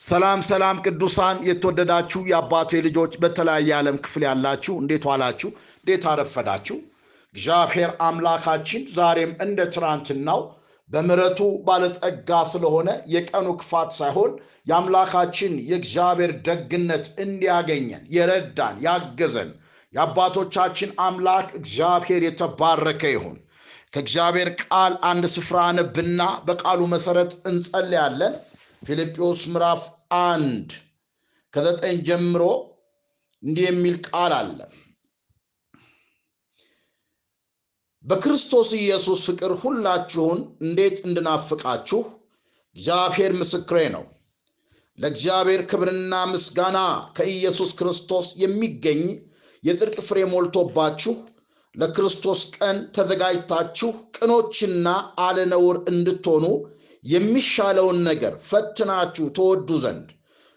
ሰላም 0.00 0.40
ሰላም 0.48 0.76
ቅዱሳን 0.84 1.36
የተወደዳችሁ 1.46 2.20
የአባቴ 2.28 2.80
ልጆች 2.84 3.12
በተለያየ 3.22 3.70
ዓለም 3.78 3.96
ክፍል 4.04 4.22
ያላችሁ 4.26 4.74
እንዴት 4.80 5.04
ዋላችሁ? 5.08 5.48
እንዴት 5.78 6.04
አረፈዳችሁ? 6.10 6.76
እግዚአብሔር 7.34 7.90
አምላካችን 8.06 8.82
ዛሬም 8.94 9.32
እንደ 9.44 9.66
ትናንትናው 9.74 10.40
በምሕረቱ 10.90 11.40
ባለጠጋ 11.66 12.30
ስለሆነ 12.52 12.88
የቀኑ 13.14 13.48
ክፋት 13.60 13.90
ሳይሆን 13.98 14.30
የአምላካችን 14.66 15.54
የእግዚአብሔር 15.68 16.32
ደግነት 16.48 17.06
እንዲያገኘን 17.24 18.04
የረዳን 18.16 18.78
ያገዘን 18.86 19.50
የአባቶቻችን 19.94 20.92
አምላክ 21.04 21.48
እግዚአብሔር 21.60 22.22
የተባረከ 22.26 23.02
ይሁን። 23.14 23.36
ከእግዚአብሔር 23.92 24.50
ቃል 24.62 24.94
አንድ 25.10 25.24
ስፍራ 25.34 25.58
አነብና 25.68 26.22
በቃሉ 26.48 26.80
መሰረት 26.94 27.30
እንጸልያለን። 27.50 28.34
ፊልጵዎስ 28.82 29.40
ምዕራፍ 29.52 29.82
አንድ 30.24 30.68
ከዘጠኝ 31.52 31.96
ጀምሮ 32.08 32.42
እንዲህ 33.42 33.64
የሚል 33.68 33.96
ቃል 34.08 34.32
አለ። 34.36 34.58
በክርስቶስ 38.04 38.68
ኢየሱስ 38.78 39.20
ፍቅር 39.28 39.52
ሁላችሁን 39.62 40.38
እንዴት 40.64 40.96
እንድናፍቃችሁ 41.06 42.00
እግዚአብሔር 42.76 43.32
ምስክሬ 43.40 43.78
ነው። 43.96 44.04
ለእግዚአብሔር 44.98 45.60
ክብርና 45.70 46.14
ምስጋና 46.30 46.78
ከኢየሱስ 47.16 47.70
ክርስቶስ 47.80 48.28
የሚገኝ 48.36 49.02
የጽድቅ 49.62 49.98
ፍሬ 50.08 50.18
ሞልቶባችሁ 50.32 51.14
ለክርስቶስ 51.74 52.40
ቀን 52.56 52.76
ተዘጋጅታችሁ 52.96 53.88
ቅኖችና 54.16 54.86
አለነውር 55.18 55.76
እንድትሆኑ 55.92 56.44
የሚሻለውን 57.04 57.98
ነገር 58.08 58.34
ፈትናችሁ 58.48 59.26
ተወዱ 59.36 59.70
ዘንድ 59.84 60.08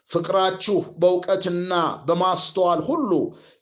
ፍቅራችሁ 0.08 0.78
በእውቀትና 1.02 1.74
በማስተዋል 2.08 2.80
ሁሉ 2.88 3.12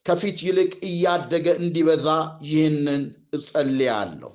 ከፊት 0.06 0.38
ይልቅ 0.48 0.72
እያደገ 0.90 1.48
እንዲበዛ 1.62 2.08
ይህንን 2.48 3.04
እጸልያለሁ። 3.34 4.32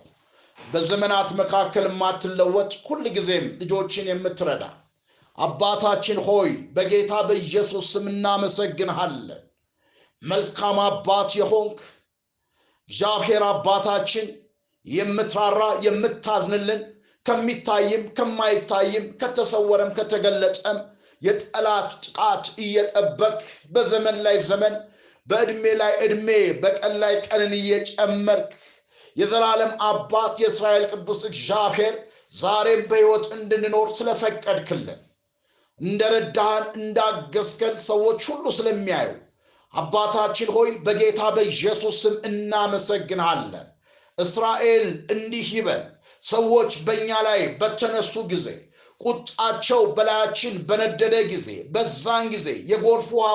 በዘመናት 0.58 1.28
መካከል 1.40 1.84
የማትለወጥ 1.88 2.72
ሁል 2.86 3.04
ጊዜም 3.16 3.46
ልጆችን 3.60 4.10
የምትረዳ 4.10 4.64
አባታችን 5.38 6.18
ሆይ 6.26 6.50
በጌታ 6.74 7.12
በኢየሱስ 7.28 7.86
ስም 7.92 8.06
እናመሰግንሃለን። 8.12 9.42
መልካም 10.22 10.76
አባት 10.86 11.30
የሆንክ 11.40 11.78
እግዚአብሔር 12.90 13.42
አባታችን 13.50 14.26
የምትራራ 14.86 15.60
የምታዝንልን 15.86 16.80
ከሚታይም 17.26 18.02
ከማይታይም 18.16 19.06
ከተሰወረም 19.20 19.90
ከተገለጠም 19.98 20.78
የጠላት 21.22 21.90
ጥቃት 22.04 22.46
እየጠበቅ 22.58 23.36
በዘመን 23.70 24.16
ላይ 24.26 24.36
ዘመን 24.48 24.74
በዕድሜ 25.26 25.64
ላይ 25.80 25.92
ዕድሜ 26.04 26.28
በቀን 26.62 26.94
ላይ 27.02 27.14
ቀንን 27.26 27.52
እየጨመርክ 27.58 28.50
የዘላለም 29.16 29.72
አባት 29.88 30.34
የእስራኤል 30.42 30.84
ቅዱስ 30.92 31.20
እግዚአብሔር 31.30 31.94
ዛሬም 32.34 32.80
በሕይወት 32.90 33.26
እንድንኖር 33.36 33.88
ስለፈቀድክልን 33.96 35.00
እንደረዳህን 35.80 36.66
እንዳገዝከን 36.78 37.76
ሰዎች 37.86 38.20
ሁሉ 38.30 38.44
ስለሚያዩ 38.58 39.10
አባታችን 39.74 40.50
ሆይ 40.56 40.70
በጌታ 40.86 41.22
በኢየሱስ 41.36 41.96
ስም 42.02 42.16
እናመሰግንሃለን። 42.28 43.66
እስራኤል 44.18 44.84
እንዲህ 45.14 45.48
ይበል፣ 45.56 45.82
ሰዎች 46.24 46.72
በእኛ 46.86 47.10
ላይ 47.26 47.40
በተነሱ 47.60 48.14
ጊዜ 48.30 48.46
ቁጣቸው 49.00 49.80
በላያችን 49.96 50.54
በነደደ 50.68 51.14
ጊዜ 51.30 51.48
በዛን 51.74 52.26
ጊዜ 52.34 52.48
የጎርፍ 52.70 53.08
ውሃ 53.16 53.30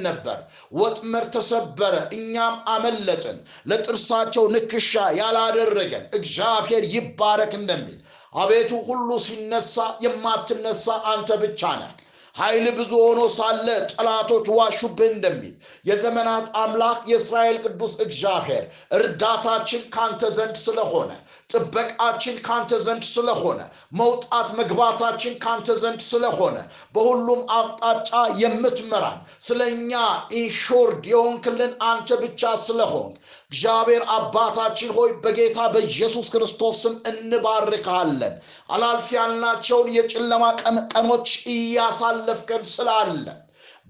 ነበር፣ 0.00 0.38
ወጥመድ 0.74 1.26
ተሰበረ፣ 1.34 1.94
እኛም 2.16 2.54
አመለጥን። 2.74 3.38
ለጥርሳቸው 3.70 4.44
ንክሻ 4.54 4.92
ያላደረገን 5.20 6.04
እግዚአብሔር 6.18 6.84
ይባረክ 6.94 7.54
እንደሚል 7.60 7.98
አቤቱ 8.34 8.72
ሁሉ 8.88 9.10
ሲነሳ 9.26 9.76
የማትነሳ 10.04 10.84
አንተ 11.12 11.30
ብቻ 11.42 11.62
ነህ። 11.80 11.92
ኃይል 12.34 12.66
ብዙ 12.76 12.92
ሆኖ 13.00 13.20
ሳለ 13.34 13.66
ጠላቶች 13.92 14.46
ዋሹብህ 14.56 15.08
እንደሚል 15.10 15.54
የዘመናት 15.88 16.46
አምላክ 16.62 17.00
የእስራኤል 17.10 17.56
ቅዱስ 17.64 17.94
እግዚአብሔር 18.04 18.64
እርዳታችን 18.98 19.82
ካንተ 19.94 20.30
ዘንድ 20.36 20.56
ስለሆነ 20.62 21.10
ጥበቃችን 21.52 22.36
ካንተ 22.46 22.80
ዘንድ 22.86 23.04
ስለሆነ 23.10 23.60
መውጣት 24.00 24.48
መግባታችን 24.60 25.34
ካንተ 25.44 25.76
ዘንድ 25.82 26.00
ስለሆነ 26.10 26.56
በሁሉም 26.94 27.42
አቅጣጫ 27.56 28.12
የምትመራን 28.42 29.18
ስለ 29.46 29.60
እኛ 29.74 29.92
insured 30.40 31.04
የሆንክልን 31.12 31.72
አንተ 31.90 32.18
ብቻ 32.22 32.52
ስለሆንክ 32.66 33.16
እግዚአብሔር 33.52 34.02
አባታችን 34.14 34.90
ሆይ 34.96 35.10
በጌታ 35.22 35.60
በኢየሱስ 35.72 36.26
ክርስቶስ 36.34 36.76
ስም 36.82 36.94
እንባርካለን። 37.10 38.34
አላልፍ 38.70 39.08
ያልናቸውን 39.16 39.88
የጨለማ 39.96 40.44
ቀኖች 40.92 41.28
እያሳለፍከን 41.54 42.64
ስላለ 42.72 43.24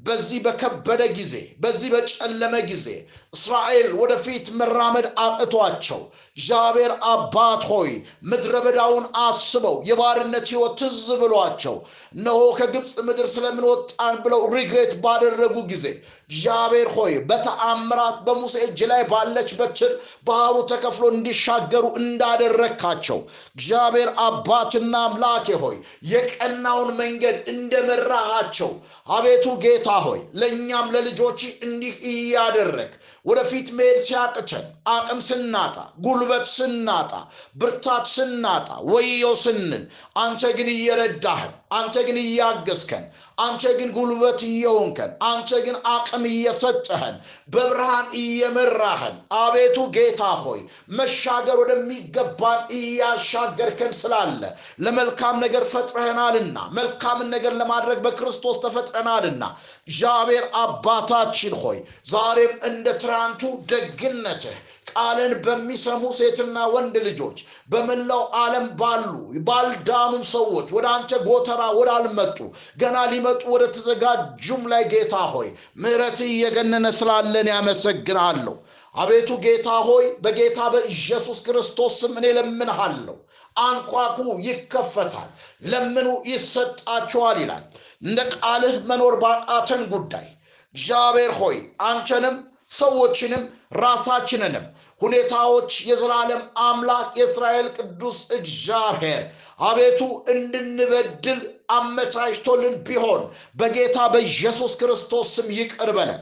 በዚህ 0.03 0.39
በከበደ 0.45 1.03
ጊዜ 1.17 1.35
በዚህ 1.61 1.89
በጨለመ 1.95 2.55
ጊዜ 2.69 2.87
እስራኤል 3.33 3.89
ወደፊት 3.99 4.47
መራመድ 4.59 5.07
አቅቷቸው። 5.25 6.01
እግዚአብሔር 6.33 6.93
አባት 7.11 7.63
ሆይ 7.71 7.91
ምድረ 8.31 8.55
በዳውን 8.65 9.05
አስበው 9.25 9.77
የባርነት 9.89 10.47
ሕይወት 10.51 10.75
ትዝ 10.81 11.09
ብሏቸው። 11.21 11.77
እነሆ 12.17 12.41
ከግብፅ 12.59 12.93
ምድር 13.09 13.27
ስለምንወጣን 13.35 14.17
ብለው 14.25 14.43
ሪግሬት 14.55 14.93
ባደረጉ 15.05 15.57
ጊዜ 15.71 15.85
እግዚአብሔር 16.31 16.89
ሆይ 16.97 17.15
በተአምራት 17.31 18.19
በሙሴ 18.27 18.57
እጅ 18.67 18.81
ላይ 18.91 19.03
ባለች 19.13 19.51
በትር 19.61 19.93
ባህሩ 20.29 20.57
ተከፍሎ 20.73 21.05
እንዲሻገሩ 21.15 21.85
እንዳደረግካቸው 22.03 23.21
እግዚአብሔር 23.55 24.11
አባትና 24.27 24.95
አምላኬ 25.07 25.49
ሆይ 25.63 25.77
የቀናውን 26.13 26.91
መንገድ 27.01 27.39
እንደመራሃቸው 27.55 28.73
አቤቱ 29.13 29.47
ጌታ 29.65 29.91
ሆይ 30.05 30.21
ለእኛም 30.41 30.87
ለልጆች 30.95 31.41
እንዲህ 31.67 31.95
እያደረግ 32.11 32.93
ወደፊት 33.25 33.69
መሄድ 33.79 33.99
ሲያቅተን 34.07 34.65
አቅም 34.95 35.21
ስናጣ 35.29 35.77
ጉልበት 36.05 36.47
ስናጣ 36.57 37.13
ብርታት 37.61 38.07
ስናጣ 38.17 38.69
ወየው 38.93 39.35
ስንል 39.45 39.83
አንተ 40.25 40.53
ግን 40.59 40.71
እየረዳህን 40.77 41.53
አንተ 41.71 41.97
ግን 42.07 42.17
እያገዝከን 42.23 43.05
አንተ 43.39 43.63
ግን 43.79 43.91
ጉልበት 43.97 44.41
እየሆንከን 44.49 45.11
አንተ 45.29 45.51
ግን 45.67 45.77
አቅም 45.93 46.25
እየሰጠህን 46.31 47.17
በብርሃን 47.53 48.07
እየመራህን 48.23 49.15
አቤቱ 49.41 49.79
ጌታ 49.97 50.23
ሆይ 50.45 50.61
መሻገር 50.99 51.59
ወደሚገባን 51.63 52.61
እያሻገርከን 52.79 53.93
ስላለ 54.01 54.43
ለመልካም 54.85 55.39
ነገር 55.45 55.65
ፈጥረህናልና 55.73 56.59
መልካምን 56.79 57.31
ነገር 57.37 57.55
ለማድረግ 57.61 58.01
በክርስቶስ 58.07 58.59
ተፈጥረናልና 58.65 59.45
እግዚአብሔር 59.89 60.47
አባታችን 60.65 61.57
ሆይ 61.63 61.79
ዛሬም 62.11 62.53
እንደ 62.71 62.87
ትናንቱ 63.03 63.43
ደግነትህ 63.73 64.59
ቃልን 64.93 65.33
በሚሰሙ 65.45 66.03
ሴትና 66.19 66.57
ወንድ 66.73 66.95
ልጆች 67.07 67.39
በመላው 67.73 68.23
ዓለም 68.41 68.67
ባሉ 68.81 69.13
ባልዳኑም 69.49 70.25
ሰዎች 70.33 70.69
ወደ 70.77 70.87
አንተ 70.95 71.21
ጎተራ 71.27 71.63
ወዳልመጡ 71.79 72.39
ገና 72.83 72.97
ሊመጡ 73.13 73.43
ወደ 73.55 73.65
ተዘጋጁም 73.77 74.63
ላይ 74.73 74.85
ጌታ 74.93 75.15
ሆይ 75.35 75.49
ምሕረትህ 75.83 76.31
እየገነነ 76.33 76.87
ስላለን 76.99 77.51
ያመሰግናለሁ። 77.53 78.57
አቤቱ 78.95 79.31
ጌታ 79.45 79.71
ሆይ 79.89 80.07
በጌታ 80.23 80.61
በኢየሱስ 80.73 81.39
ክርስቶስ 81.47 81.95
ስም 82.01 82.15
እኔ 82.21 82.27
ለምንሃለሁ። 82.39 83.17
አንኳኩ 83.63 84.17
ይከፈታል፣ 84.47 85.29
ለምኑ 85.71 86.09
ይሰጣችኋል 86.31 87.39
ይላል። 87.43 87.65
እንደ 88.03 88.19
ቃልህ 88.37 88.77
መኖር 88.91 89.15
ባቃተን 89.23 89.83
ጉዳይ 89.93 90.27
እግዚአብሔር 90.75 91.33
ሆይ 91.39 91.57
አንተንም 91.87 92.37
ሰዎችንም 92.71 93.43
ራሳችንንም 93.77 94.65
ሁኔታዎች 95.01 95.71
የዘላለም 95.89 96.43
አምላክ 96.65 97.09
የእስራኤል 97.19 97.69
ቅዱስ 97.79 98.19
እግዚአብሔር 98.39 99.23
አቤቱ 99.63 100.01
እንድንበድል 100.35 101.41
አመቻችቶልን 101.71 102.75
ቢሆን 102.87 103.23
በጌታ 103.57 103.99
በኢየሱስ 104.15 104.73
ክርስቶስ 104.81 105.29
ስም 105.37 105.49
ይቅር 105.59 105.91
በለን። 105.99 106.21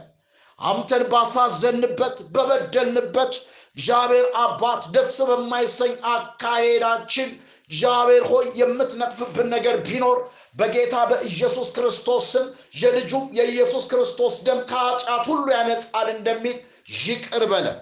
አንተን 0.59 1.03
ባሳዘንበት 1.11 2.17
በበደልንበት 2.33 3.33
እግዚአብሔር 3.71 4.25
አባት 4.39 4.81
ደስ 4.95 5.15
በማይሰኝ 5.29 5.93
አካሄዳችን 6.13 7.29
እግዚአብሔር 7.69 8.23
ሆይ 8.29 8.45
የምትነቅፍብን 8.55 9.47
ነገር 9.51 9.75
ቢኖር 9.87 10.17
በጌታ 10.55 10.95
በኢየሱስ 11.09 11.69
ክርስቶስ 11.75 12.23
ስም 12.31 12.45
የልጁም 12.81 13.25
የኢየሱስ 13.37 13.83
ክርስቶስ 13.91 14.35
ደም 14.47 14.59
ከኃጢአት 14.71 15.23
ሁሉ 15.31 15.45
ያነጻል 15.55 16.09
እንደሚል 16.15 16.57
ይቅር 17.01 17.45
በለን፣ 17.51 17.77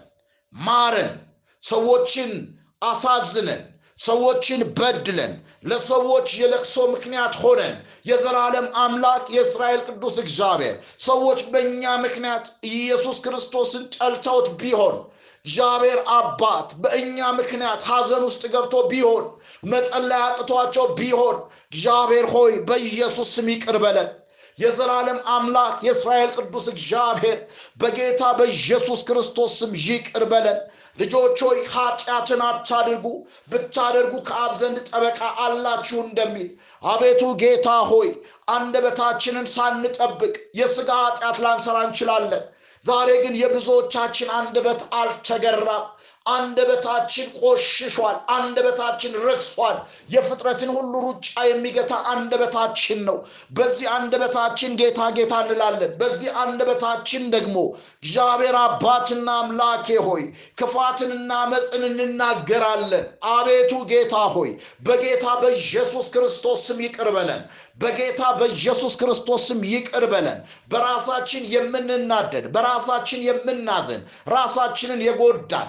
ማረን። 0.54 1.12
ሰዎችን 1.64 2.32
አሳዝነን 2.82 3.62
ሰዎችን 3.98 4.62
በድለን 4.78 5.32
ለሰዎች 5.70 6.28
የለቅሶ 6.40 6.76
ምክንያት 6.92 7.36
ሆነን 7.42 7.74
የዘላለም 8.10 8.68
አምላክ 8.82 9.24
የእስራኤል 9.36 9.82
ቅዱስ 9.88 10.16
እግዚአብሔር 10.24 10.76
ሰዎች 11.02 11.40
በእኛ 11.54 11.94
ምክንያት 12.04 12.46
ኢየሱስ 12.72 13.18
ክርስቶስን 13.26 13.86
ጠልተውት 13.96 14.50
ቢሆን 14.60 14.98
እግዚአብሔር 15.48 16.00
አባት 16.16 16.70
በእኛ 16.84 17.28
ምክንያት 17.38 17.82
ሐዘን 17.90 18.24
ውስጥ 18.28 18.44
ገብቶ 18.54 18.76
ቢሆን 18.90 19.26
መጸለይ 19.72 20.22
አቅቷቸው 20.24 20.86
ቢሆን 20.98 21.38
እግዚአብሔር 21.70 22.26
ሆይ 22.34 22.54
በኢየሱስ 22.68 23.30
ስም 23.36 23.50
ይቅር 23.54 23.78
በለን። 23.84 24.10
የዘላለም 24.60 25.20
አምላክ 25.32 25.76
የእስራኤል 25.86 26.30
ቅዱስ 26.38 26.66
እግዚአብሔር 26.72 27.38
በጌታ 27.82 28.22
በኢየሱስ 28.38 29.02
ክርስቶስ 29.08 29.52
ስም 29.60 29.72
ይቅር 29.84 30.24
በለን። 30.32 30.58
ልጆች 30.98 31.38
ሆይ 31.46 31.60
ኃጢአትን 31.74 32.42
አታድርጉ፣ 32.48 33.06
ብታደርጉ 33.52 34.14
ከአብ 34.28 34.54
ዘንድ 34.62 34.78
ጠበቃ 34.90 35.20
አላችሁ 35.44 36.00
እንደሚል 36.06 36.50
አቤቱ 36.88 37.24
ጌታ 37.42 37.70
ሆይ 37.92 38.10
አንደበታችንን 38.52 39.48
ሳንጠብቅ 39.54 40.34
የሥጋ 40.60 40.92
ኃጢአት 41.06 41.40
ላንሰራ 41.46 41.78
እንችላለን። 41.88 42.44
ዛሬ 42.88 43.10
ግን 43.24 43.34
የብዙዎቻችን 43.40 44.30
አንደበት 44.38 44.82
አልተገራም። 45.00 45.86
አንደበታችን 46.34 47.28
ቆሽሿል። 47.40 48.18
አንደበታችን 48.36 49.14
ረክሷል። 49.26 49.78
የፍጥረትን 50.14 50.72
ሁሉ 50.78 50.94
ሩጫ 51.06 51.28
የሚገታ 51.50 51.94
አንደበታችን 52.14 53.00
ነው። 53.08 53.18
በዚህ 53.58 53.88
አንደበታችን 53.98 54.72
ጌታ 54.82 55.10
ጌታ 55.18 55.34
እንላለን። 55.46 55.92
በዚህ 56.02 56.30
አንደበታችን 56.44 57.24
ደግሞ 57.36 57.56
እግዚአብሔር 58.00 58.58
አባትና 58.64 59.28
አምላኬ 59.42 59.88
ሆይ 60.08 60.24
ክፋትንና 60.60 61.32
መፅን 61.52 61.84
እንናገራለን። 61.90 63.06
አቤቱ 63.34 63.74
ጌታ 63.92 64.16
ሆይ 64.36 64.52
በጌታ 64.88 65.26
በኢየሱስ 65.42 66.08
ክርስቶስ 66.14 66.60
ስም 66.68 66.80
ይቅር 66.86 67.10
በለን። 67.16 67.42
በጌታ 67.80 68.22
በኢየሱስ 68.38 68.94
ክርስቶስ 69.00 69.42
ስም 69.48 69.60
ይቅር 69.72 70.06
በለን። 70.12 70.40
በራሳችን 70.72 71.44
የምንናደድ 71.54 72.46
በራሳችን 72.56 73.22
የምናዝን 73.28 74.02
ራሳችንን 74.34 75.02
የጎዳን 75.08 75.68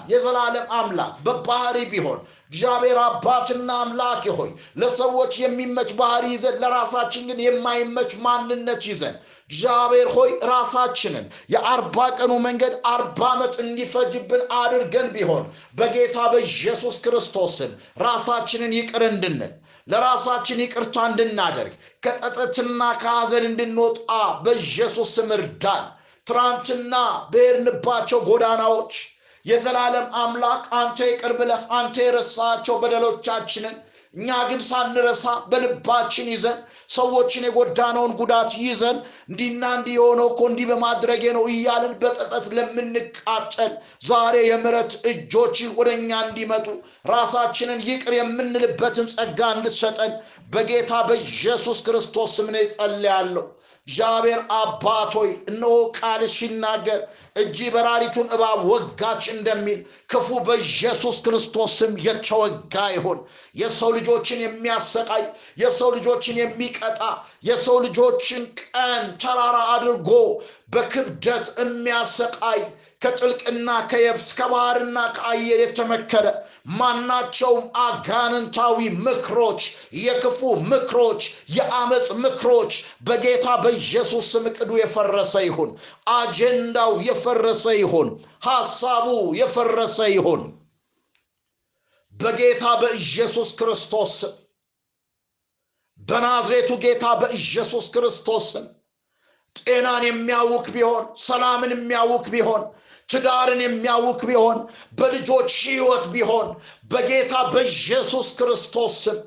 የዘላለም 0.51 0.71
አምላክ 0.77 1.13
በባህሪ 1.25 1.77
ቢሆን 1.91 2.19
እግዚአብሔር 2.49 2.97
አባትና 3.01 3.69
አምላክ 3.81 4.23
ሆይ 4.37 4.49
ለሰዎች 4.81 5.33
የሚመች 5.41 5.89
ባህሪ 5.99 6.25
ይዘን 6.33 6.55
ለራሳችን 6.63 7.23
ግን 7.29 7.39
የማይመች 7.45 8.11
ማንነት 8.23 8.81
ይዘን 8.89 9.15
እግዚአብሔር 9.49 10.07
ሆይ 10.15 10.31
ራሳችንን 10.51 11.25
የአርባ 11.53 11.97
ቀኑ 12.17 12.31
መንገድ 12.47 12.73
አርባ 12.93 13.21
ዓመት 13.33 13.53
እንዲፈጅብን 13.63 14.43
አድርገን 14.59 15.07
ቢሆን 15.15 15.45
በጌታ 15.79 16.17
በኢየሱስ 16.33 16.97
ክርስቶስም 17.05 17.71
ራሳችንን 18.05 18.75
ይቅር 18.79 19.05
እንድንል 19.09 19.53
ለራሳችን 19.87 20.63
ይቅርታ 20.63 20.97
እንድናደርግ 21.09 21.73
ከጠጠትና 22.05 22.81
ከሐዘን 23.01 23.47
እንድንወጣ 23.49 24.09
በኢየሱስ 24.43 25.11
ስም 25.17 25.31
እርዳን። 25.37 25.85
ትናንትና 26.27 26.95
በሄድንባቸው 27.31 28.19
ጎዳናዎች 28.27 28.93
የዘላለም 29.45 30.07
አምላክ 30.21 30.63
አንተ 30.79 30.99
ይቅር 31.09 31.33
ብለህ 31.39 31.61
አንተ 31.77 31.95
የረሳቸው 32.05 32.75
በደሎቻችንን 32.81 33.75
እኛ 34.13 34.29
ግን 34.49 34.61
ሳንረሳ 34.67 35.23
በልባችን 35.49 36.27
ይዘን 36.31 36.55
ሰዎችን 36.93 37.43
የጎዳነውን 37.47 38.13
ጉዳት 38.21 38.51
ይዘን 38.63 38.97
እንዲና 39.29 39.63
እንዲህ 39.75 39.95
የሆነው 39.97 40.27
እኮ 40.31 40.41
እንዲህ 40.49 40.67
በማድረጌ 40.71 41.23
ነው 41.37 41.43
እያልን 41.51 41.93
በጸጸት 42.01 42.45
ለምንቃጠል 42.57 43.71
ዛሬ 44.07 44.35
የምሕረት 44.47 44.93
እጆች 45.11 45.59
ወደ 45.77 45.89
እኛ 45.99 46.11
እንዲመጡ 46.25 46.67
ራሳችንን 47.11 47.85
ይቅር 47.89 48.15
የምንልበትን 48.19 49.09
ጸጋ 49.15 49.51
እንድሰጠን 49.57 50.13
በጌታ 50.51 50.93
በኢየሱስ 51.09 51.79
ክርስቶስ 51.87 52.33
ስም 52.37 52.49
ጸልያለሁ። 52.73 53.45
እግዚአብሔር 53.89 54.39
አባት 54.55 55.11
ሆይ 55.17 55.29
እነሆ 55.49 55.69
ቃል 55.97 56.21
ሲናገር 56.33 56.99
እጅ 57.41 57.59
በራሪቱን 57.73 58.27
እባብ 58.35 58.59
ወጋች 58.71 59.23
እንደሚል 59.33 59.79
ክፉ 60.11 60.27
በኢየሱስ 60.47 61.17
ክርስቶስ 61.25 61.71
ስም 61.79 61.93
የተወጋ 62.05 62.75
ይሁን። 62.95 63.19
የሰው 63.55 63.89
ልጆችን 63.97 64.43
የሚያሰቃይ 64.45 65.23
የሰው 65.61 65.89
ልጆችን 65.97 66.37
የሚቀጣ 66.41 67.01
የሰው 67.49 67.77
ልጆችን 67.85 68.43
ቀን 68.63 69.03
ተራራ 69.23 69.57
አድርጎ 69.73 70.11
በክብደት 70.69 71.47
የሚያሰቃይ 71.61 72.61
ከጥልቅና 73.01 73.69
ከየብስ 73.91 74.29
ከባህርና 74.37 74.97
ከአየር 75.15 75.59
የተመከረ 75.63 76.25
ማናቸውም 76.79 77.65
አጋንንታዊ 77.83 78.77
ምክሮች፣ 79.05 79.61
የክፉ 80.01 80.39
ምክሮች፣ 80.71 81.21
የአመፅ 81.55 82.07
ምክሮች 82.23 82.73
በጌታ 83.01 83.47
በኢየሱስ 83.63 84.25
ስም 84.33 84.47
ዕቅዱ 84.51 84.71
የፈረሰ 84.81 85.33
ይሁን። 85.47 85.71
አጀንዳው 86.15 86.93
የፈረሰ 87.07 87.65
ይሁን። 87.79 88.09
ሐሳቡ 88.47 89.07
የፈረሰ 89.41 89.99
ይሁን። 90.15 90.43
በጌታ 92.15 92.65
በኢየሱስ 92.81 93.49
ክርስቶስ 93.59 94.13
በናዝሬቱ 95.99 96.69
ጌታ 96.83 97.05
በኢየሱስ 97.21 97.85
ክርስቶስ 97.93 98.45
ስም 98.51 98.65
ጤናን 99.61 100.03
የሚያውክ 100.07 100.67
ቢሆን 100.75 101.05
ሰላምን 101.25 101.73
የሚያውክ 101.75 102.27
ቢሆን 102.33 102.63
ትዳርን 103.09 103.61
የሚያውክ 103.63 104.21
ቢሆን 104.29 104.57
በልጆች 104.97 105.51
ህይወት 105.63 106.05
ቢሆን 106.13 106.47
በጌታ 106.91 107.33
በኢየሱስ 107.53 108.27
ክርስቶስ 108.39 108.95
ስም 109.03 109.19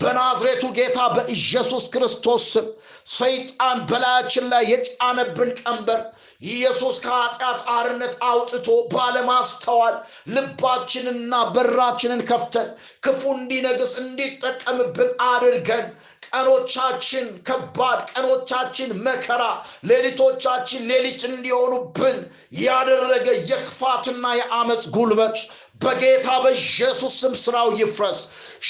በናዝሬቱ 0.00 0.64
ጌታ 0.76 0.98
በኢየሱስ 1.14 1.84
ክርስቶስ 1.94 2.44
ስም 2.52 2.66
ሰይጣን 3.12 3.78
በላያችን 3.90 4.44
ላይ 4.52 4.64
የጫነብን 4.70 5.50
ቀንበር 5.60 6.00
ኢየሱስ 6.48 6.96
ከኃጢአት 7.04 7.60
አርነት 7.74 8.14
አውጥቶ 8.28 8.66
ባለማስተዋል 8.94 9.96
ልባችንና 10.36 11.34
በራችንን 11.54 12.22
ከፍተን 12.30 12.68
ክፉ 13.06 13.22
እንዲነግስ 13.36 13.92
እንዲጠቀምብን 14.02 15.12
አድርገን 15.28 15.86
ቀኖቻችን 16.32 17.26
ከባድ 17.48 18.00
ቀኖቻችን 18.12 18.90
መከራ 19.06 19.42
ሌሊቶቻችን 19.88 20.86
ሌሊት 20.90 21.22
እንዲሆኑብን 21.30 22.18
ያደረገ 22.62 23.26
የክፋትና 23.50 24.24
የአመፅ 24.38 24.82
ጉልበት 24.96 25.36
በጌታ 25.82 26.28
በኢየሱስ 26.44 27.14
ስም 27.20 27.34
ስራው 27.42 27.68
ይፍረስ። 27.80 28.20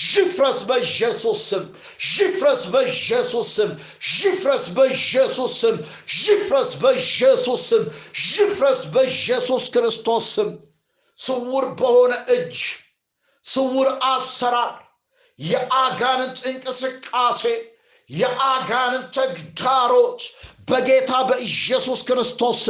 ይፍረስ 0.08 0.58
በኢየሱስ 0.68 1.40
ስም 1.50 1.64
ይፍረስ 2.12 2.62
በኢየሱስ 2.72 3.48
ስም 3.54 3.72
ይፍረስ 4.18 4.64
በኢየሱስ 4.74 5.52
ስም 5.60 5.76
ይፍረስ 6.22 6.72
በኢየሱስ 6.82 7.62
ስም 7.70 7.84
ይፍረስ 8.28 8.80
በኢየሱስ 8.94 9.64
ክርስቶስ 9.74 10.28
ስም። 10.36 10.50
ስውር 11.18 11.66
በሆነ 11.78 12.12
እጅ 12.34 12.58
ስውር 13.44 13.88
አሰራር 14.08 14.72
የአጋንንት 15.42 16.38
እንቅስቃሴ 16.50 17.42
የአጋንንት 18.10 19.06
ተግዳሮት 19.18 20.22
በጌታ 20.68 21.12
በኢየሱስ 21.28 22.00
ክርስቶስ 22.08 22.60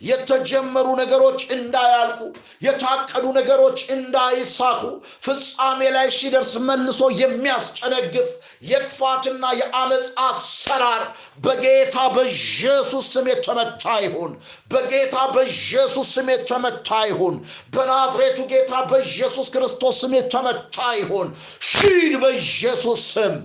የተጀመሩ 0.00 0.86
ነገሮች 1.00 1.40
እንዳያልቁ 1.54 2.20
የታቀዱ 2.64 3.24
ነገሮች 3.38 3.78
እንዳይሳኩ 3.94 4.82
ፍጻሜ 5.24 5.80
ላይ 5.96 6.08
ሲደርስ 6.16 6.52
መልሶ 6.68 7.00
የሚያስጨነግፍ 7.20 8.28
የክፋትና 8.70 9.44
የአመፅ 9.60 10.06
አሰራር 10.26 11.02
በጌታ 11.44 11.96
በኢየሱስ 12.16 13.06
ስም 13.14 13.28
የተመታ 13.32 13.84
ይሁን። 14.06 14.32
በጌታ 14.72 15.18
በኢየሱስ 15.34 16.08
ስም 16.14 16.28
የተመታ 16.34 16.90
ይሁን። 17.10 17.36
በናዝሬቱ 17.74 18.40
ጌታ 18.52 18.74
በኢየሱስ 18.90 19.48
ክርስቶስ 19.54 20.00
ስም 20.02 20.14
የተመታ 20.18 20.78
ይሁን። 21.00 21.30
ሂድ 21.72 22.14
በኢየሱስ 22.22 23.02
ስም። 23.12 23.36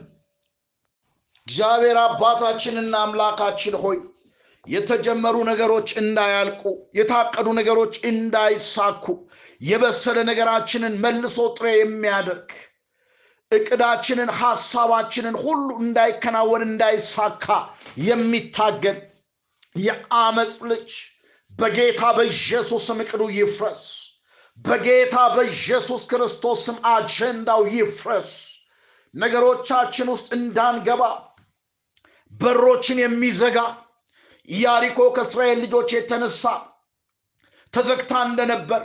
እግዚአብሔር 1.48 1.98
አባታችንና 2.02 2.94
አምላካችን 3.06 3.76
ሆይ 3.82 3.98
የተጀመሩ 4.65 5.38
ነገሮች 5.50 5.89
እንዳያልቁ 6.01 6.62
የታቀዱ 6.98 7.48
ነገሮች 7.58 7.93
እንዳይሳኩ 8.10 9.05
የበሰለ 9.62 10.20
ነገራችንን 10.29 10.93
መልሶ 11.03 11.39
ጥሬ 11.58 11.67
የሚያደርግ 11.75 12.51
እቅዳችንን 13.51 14.29
ሐሳባችንን 14.39 15.36
ሁሉ 15.43 15.67
እንዳይከናወን 15.84 16.63
እንዳይሳካ 16.67 17.48
የሚታገል 18.08 19.00
የአመፅ 19.79 20.55
ልጅ 20.72 20.89
በጌታ 21.51 22.03
በኢየሱስ 22.17 22.84
ስም 22.88 23.00
እቅዱ 23.03 23.24
ይፍረስ። 23.38 23.84
በጌታ 24.65 25.15
በኢየሱስ 25.36 26.01
ክርስቶስ 26.12 26.60
ስም 26.67 26.77
አጀንዳው 26.91 27.62
ይፍረስ። 27.75 28.32
ነገሮቻችን 29.13 30.08
ውስጥ 30.13 30.29
እንዳንገባ 30.38 31.01
በሮችን 32.32 33.00
የሚዘጋ 33.03 33.58
ኢያሪኮ 34.50 35.00
ከእስራኤል 35.16 35.60
ልጆች 35.64 35.90
የተነሳ 35.96 36.44
ተዘግታ 37.74 38.14
እንደነበር 38.28 38.82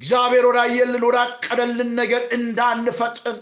እግዚአብሔር 0.00 0.44
ወዳየልን 0.48 1.04
ወዳቀደልን 1.08 1.90
ነገር 2.00 2.22
እንዳንፈጥን 2.36 3.38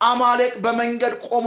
አማሌቅ 0.00 0.52
በመንገድ 0.64 1.14
ቆሞ 1.28 1.46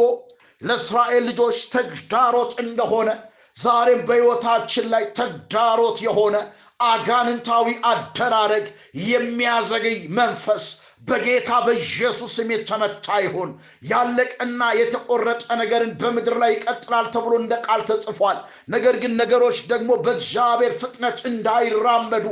ለእስራኤል 0.62 1.24
ልጆች 1.30 1.58
ተግዳሮት 1.76 2.54
እንደሆነ 2.64 3.10
ዛሬም 3.56 4.02
በሕይወታችን 4.08 4.86
ላይ 4.94 5.04
ተግዳሮት 5.20 5.98
የሆነ 6.08 6.36
አጋንንታዊ 6.84 7.68
አደራረግ 7.92 8.66
የሚያዘገይ 9.06 9.98
መንፈስ 10.20 10.66
በጌታ 11.10 11.50
በኢየሱስ 11.66 12.32
ስም 12.36 12.50
የተመታ 12.54 13.08
ይሁን። 13.24 13.50
ያለቀና 13.92 14.62
የተቆረጠ 14.80 15.46
ነገርን 15.62 15.92
በምድር 16.02 16.36
ላይ 16.42 16.52
ይቀጥላል 16.56 17.06
ተብሎ 17.14 17.34
እንደ 17.42 17.54
ቃል 17.66 17.82
ተጽፏል። 17.90 18.38
ነገር 18.74 18.96
ግን 19.04 19.14
ነገሮች 19.22 19.60
ደግሞ 19.72 19.90
በእግዚአብሔር 20.06 20.74
ፍጥነት 20.82 21.18
እንዳይራመዱ 21.32 22.26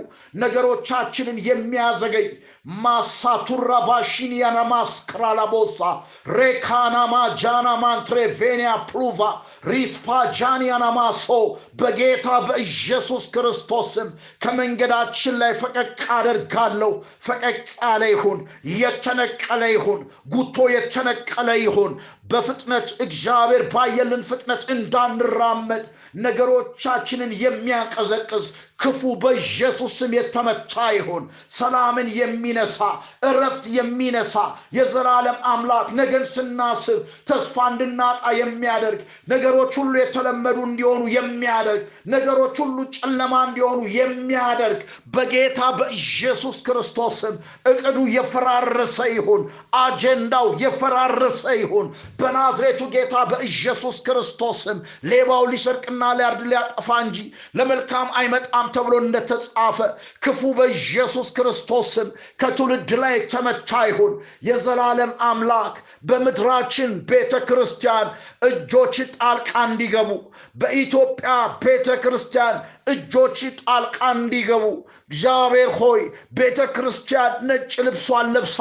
ነገሮቻችንን 0.44 1.40
የሚያዘገይ 1.48 2.28
ማሳቱራ 2.78 3.72
ባሺኒያና 3.88 4.60
ማስክራላቦሳ 4.72 5.80
ሬካናማ 6.38 7.14
ጃና 7.42 7.68
ፕሉቫ 8.90 9.20
ሪስፓ 9.68 10.08
ጃኒያና 10.38 10.86
ማሶ 10.98 11.28
በጌታ 11.80 12.28
በኢየሱስ 12.48 13.26
ክርስቶስም 13.34 14.10
ከመንገዳችን 14.44 15.36
ላይ 15.42 15.54
ፈቀቅ 15.62 15.88
አደርጋለሁ። 16.18 16.92
ፈቀቅ 17.28 17.58
ያለ 17.80 18.04
ይሁን፣ 18.12 18.40
የተነቀለ 18.76 19.64
ይሁን፣ 19.74 20.02
ጉቶ 20.34 20.58
የተነቀለ 20.74 21.50
ይሁን። 21.64 21.94
በፍጥነት 22.32 22.88
እግዚአብሔር 23.06 23.64
ባየልን 23.74 24.24
ፍጥነት 24.30 24.64
እንዳንራመድ 24.76 25.84
ነገሮቻችንን 26.26 27.32
የሚያቀዘቅዝ 27.44 28.48
ክፉ 28.80 29.02
በኢየሱስ 29.22 29.94
ስም 30.00 30.12
የተመታ 30.16 30.74
ይሁን። 30.96 31.24
ሰላምን 31.54 32.08
የሚነሳ 32.18 32.80
እረፍት 33.30 33.64
የሚነሳ 33.78 34.36
የዘላለም 34.78 35.38
አምላክ 35.52 35.88
ነገን 36.00 36.26
ስናስብ 36.34 37.00
ተስፋ 37.30 37.56
እንድናጣ 37.72 38.22
የሚያደርግ 38.40 39.00
ነገሮች 39.34 39.74
ሁሉ 39.82 39.94
የተለመዱ 40.02 40.58
እንዲሆኑ 40.68 41.02
የሚያደርግ 41.16 41.82
ነገሮች 42.14 42.56
ሁሉ 42.64 42.78
ጨለማ 42.98 43.34
እንዲሆኑ 43.48 43.80
የሚያደርግ 43.98 44.80
በጌታ 45.16 45.62
በኢየሱስ 45.80 46.60
ክርስቶስ 46.68 47.18
ስም 47.22 47.36
እቅዱ 47.72 47.98
የፈራረሰ 48.16 49.00
ይሁን። 49.16 49.42
አጀንዳው 49.82 50.48
የፈራረሰ 50.64 51.44
ይሁን። 51.62 51.90
በናዝሬቱ 52.20 52.82
ጌታ 52.94 53.16
በኢየሱስ 53.32 53.98
ክርስቶስ 54.08 54.58
ስም 54.66 54.80
ሌባው 55.12 55.44
ሊሰርቅና 55.52 56.04
ሊያርድ 56.18 56.42
ሊያጠፋ 56.50 56.90
እንጂ 57.06 57.18
ለመልካም 57.58 58.08
አይመጣም 58.20 58.67
ተብሎ 58.76 58.94
እንደተጻፈ 59.02 59.78
ክፉ 60.24 60.42
በኢየሱስ 60.58 61.28
ክርስቶስ 61.38 61.88
ስም 61.96 62.10
ከትውልድ 62.42 62.92
ላይ 63.04 63.16
ተመታ 63.32 63.82
ይሁን። 63.90 64.14
የዘላለም 64.48 65.12
አምላክ 65.28 65.76
በምድራችን 66.10 66.92
ቤተ 67.10 67.34
ክርስቲያን 67.48 68.08
እጆች 68.50 68.96
ጣልቃ 69.16 69.54
እንዲገቡ 69.68 70.10
በኢትዮጵያ 70.56 71.32
ቤተ 71.64 71.98
ክርስቲያን 72.04 72.58
እጆች 72.94 73.40
ጣልቃ 73.62 74.00
እንዲገቡ 74.16 74.66
እግዚአብሔር 75.10 75.72
ሆይ 75.80 76.02
ቤተ 76.38 76.60
ክርስቲያን 76.76 77.34
ነጭ 77.50 77.74
ልብሷን 77.86 78.30
ለብሳ 78.36 78.60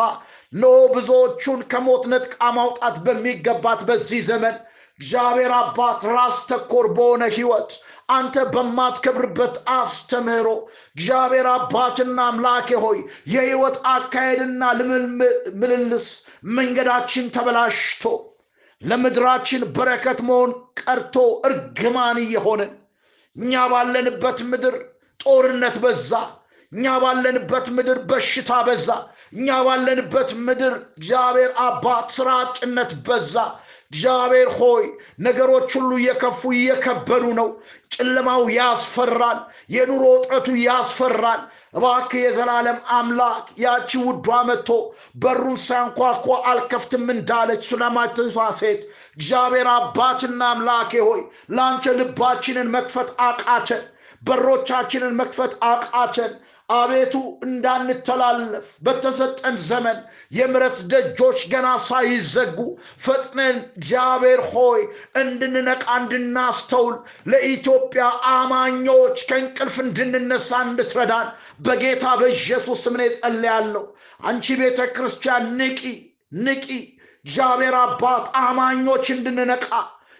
ኖ 0.53 0.65
ብዙዎቹን 0.93 1.61
ከሞት 1.71 2.05
ነጥቃ 2.13 2.39
ማውጣት 2.57 2.97
በሚገባት 3.07 3.81
በዚህ 3.89 4.21
ዘመን 4.29 4.57
እግዚአብሔር 5.01 5.53
አባት 5.57 6.01
ራስ 6.13 6.37
ተኮር 6.51 6.87
በሆነ 6.95 7.25
ህይወት 7.35 7.71
አንተ 8.09 8.37
በማትከብርበት 8.53 9.55
አስተምህሮ 9.75 10.49
እግዚአብሔር 10.97 11.47
አባትና 11.53 12.19
አምላኬ 12.31 12.69
ሆይ 12.85 12.99
የህይወት 13.33 13.77
አካሄድና 13.93 14.63
ምልልስ 15.61 16.07
መንገዳችን 16.57 17.27
ተበላሽቶ 17.37 18.05
ለምድራችን 18.83 19.63
በረከት 19.77 20.19
መሆን 20.29 20.51
ቀርቶ 20.81 21.17
እርግማን 21.49 22.19
እየሆንን 22.25 22.73
እኛ 23.37 23.63
ባለንበት 23.73 24.39
ምድር 24.51 24.75
ጦርነት 25.21 25.77
በዛ። 25.83 26.11
እኛ 26.73 26.85
ባለንበት 27.03 27.67
ምድር 27.77 27.99
በሽታ 28.09 28.53
በዛ። 28.67 28.89
እኛ 29.33 29.49
ባለንበት 29.67 30.31
ምድር 30.47 30.75
እግዚአብሔር 30.99 31.51
አባት 31.65 32.07
ስራ 32.17 32.29
አጥነት 32.43 32.93
በዛ። 33.07 33.35
እግዚአብሔር 33.93 34.49
ሆይ 34.57 34.85
ነገሮች 35.21 35.69
ሁሉ 35.77 35.91
እየከፉ 36.01 36.41
እየከበዱ 36.57 37.25
ነው። 37.39 37.49
ጨለማው 37.95 38.43
ያስፈራል። 38.55 39.39
የኑሮ 39.71 40.03
ውጥረቱ 40.13 40.49
ያስፈራል። 40.63 41.43
እባክህ 41.77 42.23
የዘላለም 42.23 42.79
አምላክ 42.97 43.45
ያቺ 43.63 43.91
ውዷ 44.07 44.39
መጥቶ 44.49 44.71
በሩን 45.23 45.59
ሳንኳኳ 45.67 46.25
አልከፍትም 46.51 47.05
እንዳለች 47.15 47.63
ሱነማይቷ 47.71 48.19
ሴት 48.61 48.83
እግዚአብሔር 49.17 49.69
አባትና 49.77 50.41
አምላኬ 50.53 50.93
ሆይ 51.09 51.23
ለአንተ 51.55 51.95
ልባችንን 52.01 52.73
መክፈት 52.77 53.11
አቃተን። 53.27 53.85
በሮቻችንን 54.23 55.15
መክፈት 55.19 55.53
አቃተን። 55.69 56.33
አቤቱ 56.69 57.15
እንዳንተላለፍ 57.47 58.65
በተሰጠን 58.87 59.57
ዘመን 59.67 59.99
የምረት 60.33 60.79
ደጆች 60.93 61.41
ገና 61.53 61.69
ሳይዘጉ 61.87 62.57
ፈጥነን 63.05 63.59
እግዚአብሔር 63.79 64.41
ሆይ 64.51 64.81
እንድንነቃ 65.23 65.85
እንድናስተውል 66.01 66.97
ለኢትዮጵያ 67.33 68.07
አማኞች 68.33 69.19
ከእንቅልፍ 69.29 69.77
እንድንነሳ 69.85 70.61
እንድትረዳን 70.67 71.29
በጌታ 71.67 72.07
በኢየሱስ 72.21 72.83
ስም 72.85 72.97
እኔ 72.99 73.07
ጸልያለሁ። 73.21 73.85
አንቺ 74.25 74.57
ቤተ 74.61 74.81
ክርስቲያን 74.97 75.47
ንቂ፣ 75.61 75.81
ንቂ። 76.47 76.67
እግዚአብሔር 77.25 77.77
አባት 77.79 78.25
አማኞች 78.43 79.07
እንድንነቃ 79.15 79.69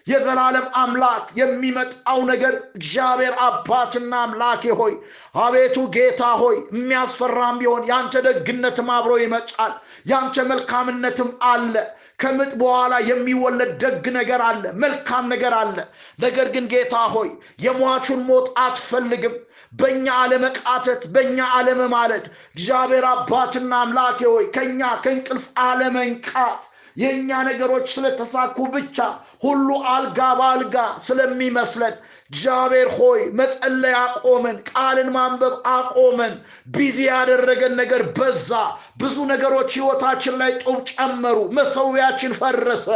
የዘላለም 0.07 0.67
አምላክ 0.81 1.25
የሚመጣው 1.39 2.19
ነገር 2.29 2.53
እግዚአብሔር 2.77 3.33
አባትና 3.45 4.13
አምላኬ 4.25 4.73
ሆይ 4.79 4.93
አቤቱ 5.41 5.77
ጌታ 5.95 6.23
ሆይ 6.41 6.57
የሚያስፈራም 6.73 7.57
ቢሆን 7.61 7.83
ያንተ 7.89 8.23
ደግነትም 8.27 8.89
አብሮ 8.95 9.13
ይመጣል። 9.23 9.73
ያንተ 10.11 10.45
መልካምነትም 10.51 11.31
አለ። 11.49 11.73
ከምጥ 12.21 12.51
በኋላ 12.59 12.93
የሚወለድ 13.09 13.71
ደግ 13.83 14.05
ነገር 14.15 14.41
አለ፣ 14.45 14.63
መልካም 14.83 15.25
ነገር 15.33 15.53
አለ። 15.59 15.77
ነገር 16.23 16.47
ግን 16.55 16.65
ጌታ 16.71 16.95
ሆይ 17.13 17.29
የሟቹን 17.65 18.21
ሞት 18.29 18.47
አትፈልግም። 18.63 19.35
በእኛ 19.73 20.07
አለመቃተት፣ 20.21 21.01
በእኛ 21.13 21.39
አለመማለድ 21.55 22.25
እግዚአብሔር 22.55 23.05
አባትና 23.11 23.71
አምላኬ 23.83 24.19
ሆይ 24.31 24.45
ከእኛ 24.55 24.81
ከእንቅልፍ 25.03 25.45
አለመንቃት 25.65 26.63
የእኛ 26.97 27.29
ነገሮች 27.47 27.87
ስለተሳኩ 27.93 28.57
ብቻ 28.73 28.97
ሁሉ 29.43 29.67
አልጋ 29.91 30.19
በአልጋ 30.39 30.75
ስለሚመስለን 31.07 31.95
እግዚአብሔር 32.31 32.89
ሆይ 32.95 33.19
መጸለይ 33.39 33.93
አቆመን፣ 33.99 34.57
ቃልን 34.71 35.09
ማንበብ 35.15 35.53
አቆመን። 35.73 36.33
ቢዚ 36.73 36.97
ያደረገን 37.07 37.73
ነገር 37.81 38.01
በዛ። 38.17 38.49
ብዙ 38.97 39.15
ነገሮች 39.31 39.69
ህይወታችን 39.77 40.35
ላይ 40.41 40.51
ጡብ 40.63 40.79
ጨመሩ። 40.91 41.37
መሰዊያችን 41.57 42.37
ፈረሰ። 42.41 42.87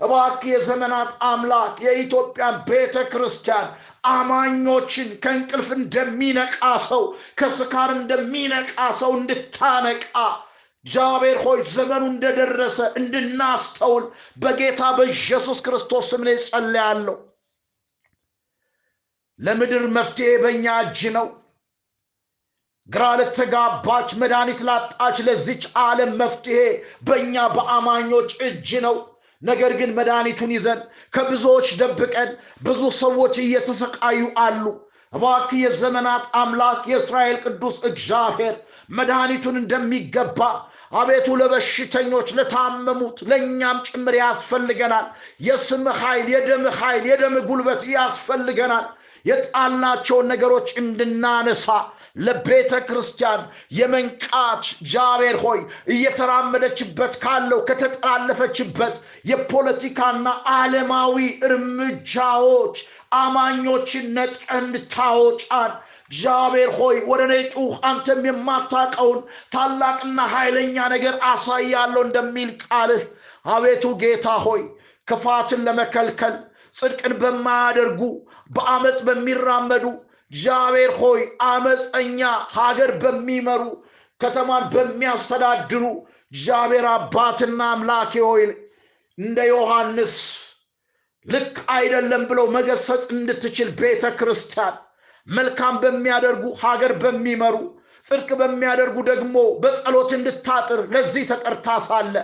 እባክህ 0.00 0.50
የዘመናት 0.52 1.10
አምላክ 1.28 1.74
የኢትዮጵያን 1.86 2.58
ቤተ 2.68 2.96
ክርስቲያን 3.12 3.68
አማኞችን 4.10 5.08
ከእንቅልፍ 5.24 5.70
እንደሚነቃ 5.78 6.58
ሰው 6.88 7.02
ከስካር 7.40 7.90
እንደሚነቃ 7.98 8.70
ሰው 9.00 9.12
እንድታነቃ 9.18 10.04
እግዚአብሔር 10.84 11.38
ሆይ 11.44 11.60
ዘመኑ 11.72 12.02
እንደደረሰ 12.10 12.78
እንድናስተውል 13.00 14.04
በጌታ 14.36 14.82
በኢየሱስ 14.98 15.58
ክርስቶስ 15.66 16.06
ስም 16.10 16.22
እኔ 16.24 16.30
ጸልያለሁ። 16.46 17.16
ለምድር 19.38 19.84
መፍትሄ 19.96 20.30
በእኛ 20.42 20.64
እጅ 20.84 21.00
ነው። 21.16 21.26
ግራ 22.88 23.04
ለተጋባች 23.18 24.08
መድኃኒት 24.20 24.60
ላጣች 24.68 25.16
ለዚች 25.26 25.64
ዓለም 25.82 26.12
መፍትሄ 26.22 26.58
በእኛ 27.06 27.34
በአማኞች 27.54 28.30
እጅ 28.46 28.70
ነው። 28.86 28.96
ነገር 29.42 29.72
ግን 29.80 29.90
መድኃኒቱን 29.98 30.50
ይዘን 30.54 30.80
ከብዙዎች 31.14 31.68
ደብቀን 31.80 32.30
ብዙ 32.62 32.80
ሰዎች 32.98 33.34
እየተሰቃዩ 33.44 34.22
አሉ። 34.42 34.64
እባክህ 35.12 35.60
የዘመናት 35.60 36.24
አምላክ 36.40 36.80
የእስራኤል 36.90 37.38
ቅዱስ 37.44 37.76
እግዚአብሔር 37.88 38.56
መድኃኒቱን 38.98 39.56
እንደሚገባ 39.60 40.40
አቤቱ 40.92 41.28
ለበሽተኞች 41.40 42.28
ለታመሙት 42.36 43.18
ለእኛም 43.30 43.78
ጭምር 43.88 44.14
ያስፈልገናል። 44.20 45.06
የስም 45.46 45.84
ኃይል፣ 46.00 46.26
የደም 46.34 46.64
ኃይል፣ 46.80 47.04
የደም 47.10 47.36
ጉልበት 47.48 47.82
ያስፈልገናል። 47.92 48.86
የጣልናቸውን 49.24 50.28
ነገሮች 50.32 50.68
እንድናነሳ 50.80 51.66
ለቤተ 52.18 52.72
ክርስቲያን 52.86 53.42
የመንቃት 53.72 54.62
እግዚአብሔር 54.76 55.36
ሆይ 55.42 55.60
እየተራመደችበት 55.94 57.12
ካለው 57.22 57.60
ከተጠላለፈችበት 57.68 58.94
የፖለቲካና 59.30 60.26
ዓለማዊ 60.54 61.16
እርምጃዎች 61.48 62.78
አማኞችን 63.20 64.06
ነጥቀህ 64.16 64.58
እንድታወጣን 64.58 65.72
እግዚአብሔር 66.10 66.70
ሆይ 66.78 66.96
ወደ 67.10 67.22
እኔ 67.28 67.34
ጩህ 67.54 67.72
አንተም 67.88 68.22
የማታውቀውን 68.28 69.18
ታላቅና 69.52 70.20
ኃይለኛ 70.32 70.76
ነገር 70.94 71.14
አሳያለሁ 71.30 72.00
እንደሚል 72.06 72.50
ቃልህ 72.64 73.02
አቤቱ 73.48 73.84
ጌታ 74.02 74.28
ሆይ 74.46 74.62
ክፋትን 75.08 75.60
ለመከልከል 75.66 76.34
ጽድቅን 76.74 77.14
በማያደርጉ 77.20 78.00
በአመፅ 78.50 78.98
በሚራመዱ 79.06 79.84
እግዚአብሔር 80.30 80.92
ሆይ 81.00 81.20
አመፀኛ 81.46 82.20
ሀገር 82.56 82.90
በሚመሩ 83.02 83.62
ከተማን 84.20 84.64
በሚያስተዳድሩ 84.74 85.84
እግዚአብሔር 86.32 86.86
አባትና 86.92 87.60
አምላኬ 87.74 88.12
ሆይ 88.26 88.42
እንደ 89.18 89.38
ዮሐንስ 89.50 90.14
ልክ 91.26 91.56
አይደለም 91.74 92.22
ብለው 92.30 92.46
መገሰጽ 92.56 93.04
እንድትችል 93.16 93.68
ቤተ 93.80 94.04
ክርስቲያን 94.20 94.76
መልካም 95.30 95.74
በሚያደርጉ 95.82 96.44
ሀገር 96.62 96.92
በሚመሩ 97.02 97.56
ጽድቅ 98.08 98.30
በሚያደርጉ 98.40 98.96
ደግሞ 99.08 99.34
በጸሎት 99.62 100.10
እንድታጥር 100.16 100.80
ለዚህ 100.92 101.24
ተጠርታ 101.30 101.68
ሳለ 101.86 102.14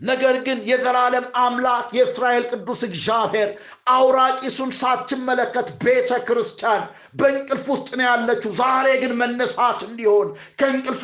ነገር 0.00 0.34
ግን 0.46 0.58
የዘላለም 0.70 1.26
አምላክ 1.42 1.86
የእስራኤል 1.96 2.44
ቅዱስ 2.50 2.80
እግዚአብሔር 2.88 3.50
አውራቂሱን 3.88 4.70
ሳትመለከት 4.80 5.68
ቤተ 5.84 6.18
ክርስቲያን 6.26 6.82
በእንቅልፍ 7.14 7.66
ውስጥ 7.72 7.88
ነው 7.98 8.06
ያለችው። 8.08 8.52
ዛሬ 8.60 8.86
ግን 9.02 9.12
መነሳት 9.22 9.80
እንዲሆን 9.88 10.28
ከእንቅልፍ 10.60 11.02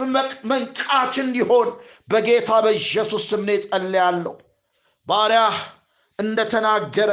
መንቃት 0.52 1.16
እንዲሆን 1.24 1.70
በጌታ 2.08 2.60
በኢየሱስ 2.66 3.26
ስም 3.30 3.46
ጸልያለሁ። 3.64 4.34
ባሪያህ 5.06 5.56
እንደተናገረ 6.18 7.10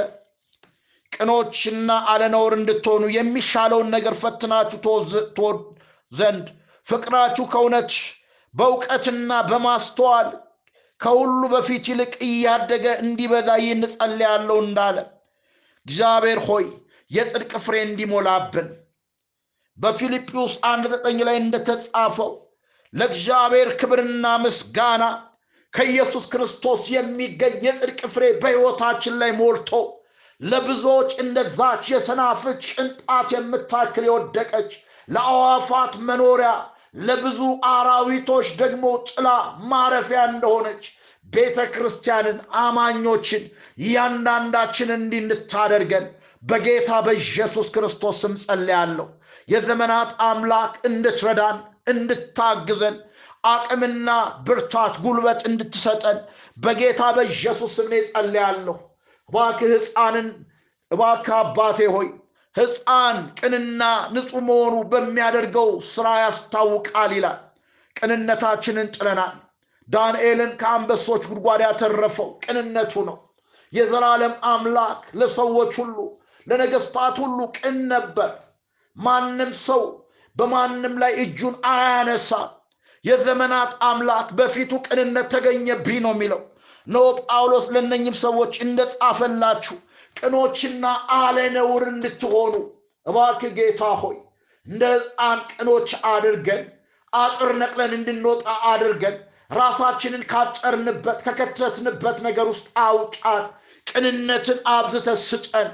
ቅኖችና 1.12 1.92
አለነውር 2.12 2.54
እንድትሆኑ 2.58 3.04
የሚሻለውን 3.16 3.88
ነገር 3.96 4.14
ፈትናችሁ 4.22 4.80
ትወድ 5.38 5.62
ዘንድ 6.12 6.46
ፍቅራችሁ 6.88 7.46
ከእውነት 7.54 7.92
በእውቀትና 8.54 9.32
በማስተዋል 9.50 10.30
ከሁሉ 11.00 11.42
በፊት 11.54 11.84
ይልቅ 11.92 12.14
እያደገ 12.28 12.86
እንዲበዛ 13.04 13.50
ይህን 13.62 13.84
ጸልያለሁ 13.94 14.58
እንዳለ 14.64 14.98
እግዚአብሔር 15.86 16.40
ሆይ 16.48 16.66
የጽድቅ 17.12 17.52
ፍሬ 17.66 17.76
እንዲሞላብን 17.86 18.68
በፊልጵዩስ 19.78 20.54
አንድ 20.72 20.86
ዘጠኝ 20.94 21.20
ላይ 21.28 21.38
እንደተጻፈው 21.44 22.32
ለእግዚአብሔር 22.94 23.70
ክብርና 23.82 24.26
ምስጋና 24.44 25.04
ከኢየሱስ 25.74 26.26
ክርስቶስ 26.34 26.84
የሚገኝ 26.94 27.56
የጽድቅ 27.68 28.00
ፍሬ 28.14 28.26
በሕይወታችን 28.42 29.16
ላይ 29.22 29.32
ሞልቶ 29.40 29.72
ለብዙዎች 30.42 31.12
እንደዛች 31.24 31.84
የሰናፍጭ 31.92 32.62
ቅንጣት 32.74 33.30
የምታክል 33.36 34.06
የወደቀች 34.08 34.72
ለአዋፋት 35.08 35.94
መኖሪያ 36.10 36.52
ለብዙ 37.02 37.40
አራዊቶች 37.72 38.48
ደግሞ 38.62 38.86
ጥላ 39.10 39.28
ማረፊያ 39.72 40.22
እንደሆነች 40.32 40.86
ቤተ 41.28 41.60
ክርስቲያንን 41.74 42.38
አማኞችን 42.60 43.44
እያንዳንዳችን 43.80 44.90
እንዲህ 44.96 45.22
በጌታ 46.44 46.92
በኢየሱስ 47.06 47.68
ክርስቶስ 47.76 48.18
ስም 48.24 48.34
ጸልያለሁ። 48.44 49.08
የዘመናት 49.48 50.12
አምላክ 50.28 50.74
እንድትረዳን 50.90 51.58
እንድታግዘን 51.94 52.96
አቅምና 53.46 54.10
ብርታት 54.48 54.96
ጉልበት 55.04 55.40
እንድትሰጠን 55.50 56.18
በጌታ 56.58 57.02
በኢየሱስ 57.18 57.74
ስም 57.78 57.92
ጸልያለሁ። 58.12 58.76
እባክህ 59.30 59.72
ሕፃንን 59.76 60.28
እባክህ 60.92 61.36
አባቴ 61.40 61.80
ሆይ 61.96 62.08
ሕፃን 62.56 63.18
ቅንና 63.40 63.82
ንጹሕ 64.14 64.40
መሆኑ 64.48 64.76
በሚያደርገው 64.92 65.70
ስራ 65.92 66.08
ያስታውቃል 66.24 67.12
ይላል። 67.18 67.38
ቅንነታችንን 67.96 68.88
ጥለናል። 68.96 69.36
ዳንኤልን 69.88 70.52
ከአንበሶች 70.60 71.24
ጉድጓድ 71.30 71.62
ያተረፈው 71.66 72.30
ቅንነቱ 72.44 72.94
ነው። 73.10 73.18
የዘላለም 73.74 74.34
አምላክ 74.52 75.02
ለሰዎች 75.20 75.74
ሁሉ 75.82 75.98
ለነገስታት 76.48 77.16
ሁሉ 77.24 77.40
ቅን 77.58 77.78
ነበር። 77.94 78.32
ማንም 78.98 79.52
ሰው 79.66 79.82
በማንም 80.36 80.96
ላይ 81.02 81.14
እጁን 81.24 81.56
አያነሳ። 81.72 82.32
የዘመናት 83.06 83.72
አምላክ 83.88 84.28
በፊቱ 84.38 84.72
ቅንነት 84.88 85.28
ተገኘብኝ 85.34 86.00
ነው 86.06 86.14
የሚለው። 86.16 86.42
ነው 86.90 87.06
ጳውሎስ 87.24 87.66
ለእነኝም 87.74 88.16
ሰዎች 88.24 88.54
እንደጻፈላችሁ 88.66 89.76
ቅኖችና 90.16 90.86
አለነውር 91.18 91.84
እንድትሆኑ 91.92 92.54
እባክህ 93.06 93.52
ጌታ 93.58 93.82
ሆይ 94.02 94.18
እንደ 94.66 94.84
ሕፃን 94.96 95.40
ቅኖች 95.54 95.90
አድርገን 96.12 96.64
አጥር 97.14 97.52
ነቅለን 97.62 97.94
እንድንወጣ 97.98 98.44
አድርገን 98.72 99.16
ራሳችንን 99.52 100.24
ካጨርንበት 100.32 101.20
ከከተትንበት 101.26 102.18
ነገር 102.26 102.48
ውስጥ 102.52 102.68
አውጣን። 102.84 103.46
ቅንነትን 103.88 104.60
አብዝተ 104.74 105.10
ስጠን። 105.22 105.70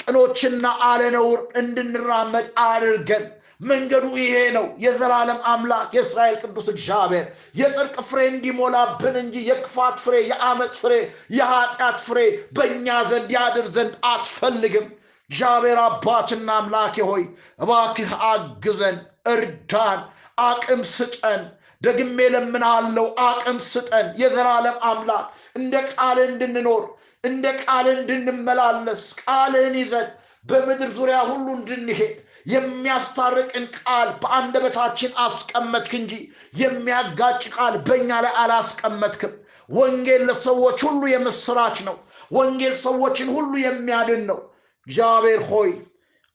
ቅኖችና 0.00 0.64
አለነውር 0.88 1.40
እንድንራመድ 1.60 2.46
አድርገን 2.64 3.24
መንገዱ 3.60 4.06
ይሄ 4.20 4.34
ነው። 4.56 4.66
የዘላለም 4.78 5.38
አምላክ 5.50 5.90
የእስራኤል 5.96 6.36
ቅዱስ 6.42 6.66
እግዚአብሔር 6.72 7.26
የጽድቅ 7.54 7.96
ፍሬ 8.08 8.20
እንዲሞላብን 8.30 9.16
እንጂ 9.22 9.36
የክፋት 9.48 9.96
ፍሬ፣ 10.04 10.14
የአመፅ 10.30 10.74
ፍሬ፣ 10.82 10.94
የኃጢአት 11.38 11.98
ፍሬ 12.06 12.18
በእኛ 12.56 12.88
ዘንድ 13.10 13.30
ያድር 13.36 13.68
ዘንድ 13.76 13.94
አትፈልግም። 14.10 14.86
እግዚአብሔር 15.30 15.78
አባትና 15.84 16.48
አምላኬ 16.60 16.96
ሆይ 17.10 17.22
እባክህ 17.60 18.10
አግዘን፣ 18.30 18.98
እርዳን፣ 19.32 20.00
አቅም 20.44 20.82
ስጠን። 20.92 21.42
ደግሜ 21.82 22.18
ለምናለው 22.34 23.06
አቅም 23.26 23.58
ስጠን። 23.70 24.06
የዘላለም 24.20 24.76
አምላክ 24.90 25.26
እንደ 25.56 25.74
ቃል 25.92 26.18
እንድንኖር 26.26 26.84
እንደ 27.24 27.46
ቃል 27.62 27.86
እንድንመላለስ 27.94 29.02
ቃልህን 29.20 29.76
ይዘን 29.80 30.08
በምድር 30.44 30.90
ዙሪያ 30.96 31.18
ሁሉ 31.28 31.46
እንድንሄድ 31.58 32.14
የሚያስታርቅን 32.46 33.66
ቃል 33.76 34.08
በአንደበታችን 34.22 35.12
አስቀመጥክ 35.24 35.92
እንጂ 36.00 36.12
የሚያጋጭ 36.60 37.42
ቃል 37.54 37.74
በእኛ 37.86 38.10
ላይ 38.24 38.34
አላስቀመጥክም። 38.42 39.32
ወንጌል 39.68 40.22
ለሰዎች 40.28 40.78
ሁሉ 40.86 41.02
የምስራች 41.10 41.76
ነው። 41.86 41.96
ወንጌል 42.30 42.74
ሰዎችን 42.82 43.28
ሁሉ 43.36 43.52
የሚያድን 43.62 44.22
ነው። 44.30 44.40
እግዚአብሔር 44.86 45.42
ሆይ 45.50 45.70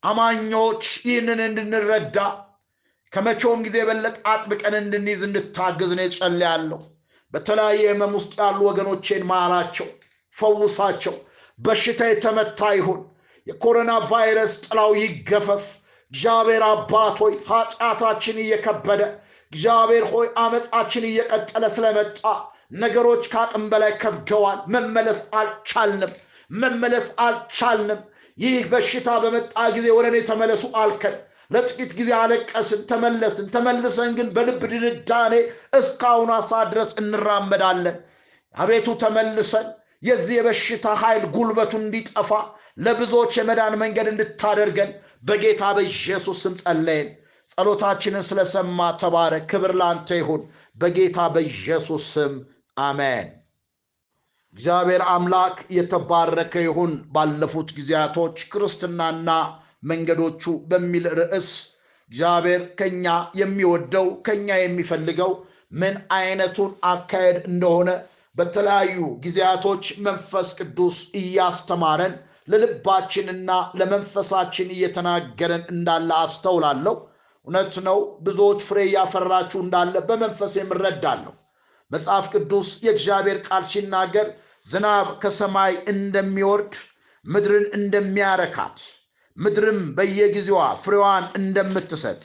አማኞች 0.04 0.84
ይህንን 1.08 1.40
እንድንረዳ 1.46 2.18
ከመቼውም 3.14 3.62
ጊዜ 3.66 3.76
የበለጠ 3.82 4.18
አጥብቀን 4.32 4.76
እንድንይዝ 4.80 5.22
እንድታግዝ 5.28 5.92
ነው 6.00 6.10
ጸልያለሁ። 6.16 6.80
በተለያየ 7.34 7.82
ህመም 7.92 8.14
ውስጥ 8.18 8.34
ያሉ 8.42 8.60
ወገኖቼን 8.68 9.24
ማራቸው፣ 9.32 9.88
ፈውሳቸው። 10.36 11.16
በሽታ 11.60 12.02
የተመታ 12.10 12.60
ይሁን። 12.78 13.00
የኮሮና 13.50 13.92
ቫይረስ 14.08 14.54
ጥላው 14.66 14.92
ይገፈፍ። 15.00 15.66
እግዚአብሔር 16.12 16.64
አባት 16.68 17.18
ሆይ 17.22 17.34
ኃጢአታችን 17.50 18.38
እየከበደ 18.44 19.02
እግዚአብሔር 19.52 20.06
ሆይ 20.12 20.28
አመፃችን 20.42 21.04
እየቀጠለ 21.10 21.66
ስለመጣ 21.76 22.22
ነገሮች 22.80 23.24
ከአቅም 23.32 23.64
በላይ 23.72 23.94
ከብደዋል። 24.02 24.60
መመለስ 24.74 25.22
አልቻልንም፣ 25.40 26.12
መመለስ 26.56 27.08
አልቻልንም። 27.26 28.02
ይህ 28.38 28.60
በሽታ 28.72 29.10
በመጣ 29.24 29.54
ጊዜ 29.76 29.88
ወደ 29.98 30.08
እኔ 30.12 30.20
ተመለሱ 30.30 30.64
አልከን። 30.82 31.16
ለጥቂት 31.52 31.92
ጊዜ 31.98 32.10
አለቀስን፣ 32.20 32.82
ተመለስን። 32.92 33.48
ተመልሰን 33.56 34.12
ግን 34.18 34.28
በልብ 34.36 34.62
ድንዳኔ 34.74 35.34
እስካሁኗ 35.80 36.32
ሰዓት 36.50 36.68
ድረስ 36.74 36.92
እንራመዳለን። 37.02 37.98
አቤቱ 38.56 38.88
ተመልሰን 39.02 39.68
የዚህ 40.04 40.36
የበሽታ 40.38 40.86
ኃይል 41.02 41.24
ጉልበቱ 41.34 41.74
እንዲጠፋ 41.82 42.32
ለብዙዎች 42.78 43.32
የመዳን 43.40 43.74
መንገድ 43.82 44.08
እንድታደርገን 44.12 44.92
በጌታ 45.24 45.64
በኢየሱስ 45.78 46.38
ስም 46.44 46.54
ጸለይን። 46.62 47.10
ጸሎታችንን 47.50 48.24
ስለሰማ 48.28 48.80
ተባረክ። 49.02 49.46
ክብር 49.52 49.74
ላንተ 49.80 50.10
ይሁን። 50.20 50.42
በጌታ 50.78 51.20
በኢየሱስ 51.36 52.04
ስም 52.14 52.34
አሜን። 52.82 53.28
እግዚአብሔር 54.56 55.02
አምላክ 55.14 55.58
የተባረከ 55.72 56.54
ይሁን። 56.66 56.94
ባለፉት 57.16 57.70
ጊዜያቶች 57.78 58.38
ክርስትናና 58.52 59.30
መንገዶቹ 59.84 60.44
በሚል 60.70 61.06
ርዕስ 61.20 61.50
እግዚአብሔር 62.12 62.62
ከኛ 62.80 63.06
የሚወደው 63.40 64.08
ከኛ 64.26 64.48
የሚፈልገው 64.60 65.32
ምን 65.74 65.96
አይነቱን 66.16 66.72
አካሄድ 66.92 67.38
እንደሆነ 67.50 67.90
በተለያዩ 68.36 68.98
ጊዜያቶች 69.24 69.86
መንፈስ 70.06 70.50
ቅዱስ 70.60 70.98
እያስተማረን 71.20 72.14
ለልባችንና 72.50 73.50
ለመንፈሳችን 73.80 74.70
እየተናገረን 74.76 75.64
እንዳለ 75.74 76.10
አስተውላለሁ። 76.24 76.96
እውነት 77.48 77.76
ነው። 77.88 77.98
ብዙዎች 78.26 78.60
ፍሬ 78.68 78.80
እያፈራችሁ 78.88 79.60
እንዳለ 79.66 79.96
በመንፈስ 80.10 80.54
የምረዳለሁ። 80.60 81.34
መጽሐፍ 81.92 82.26
ቅዱስ 82.34 82.70
የእግዚአብሔር 82.86 83.38
ቃል 83.48 83.64
ሲናገር 83.70 84.28
ዝናብ 84.66 85.08
ከሰማይ 85.22 85.74
እንደሚወርድ 85.94 86.74
ምድርን 87.26 87.66
እንደሚያረካት 87.78 88.78
ምድርም 89.38 89.80
በየጊዜዋ 89.98 90.62
ፍሬዋን 90.84 91.26
እንደምትሰጥ 91.40 92.20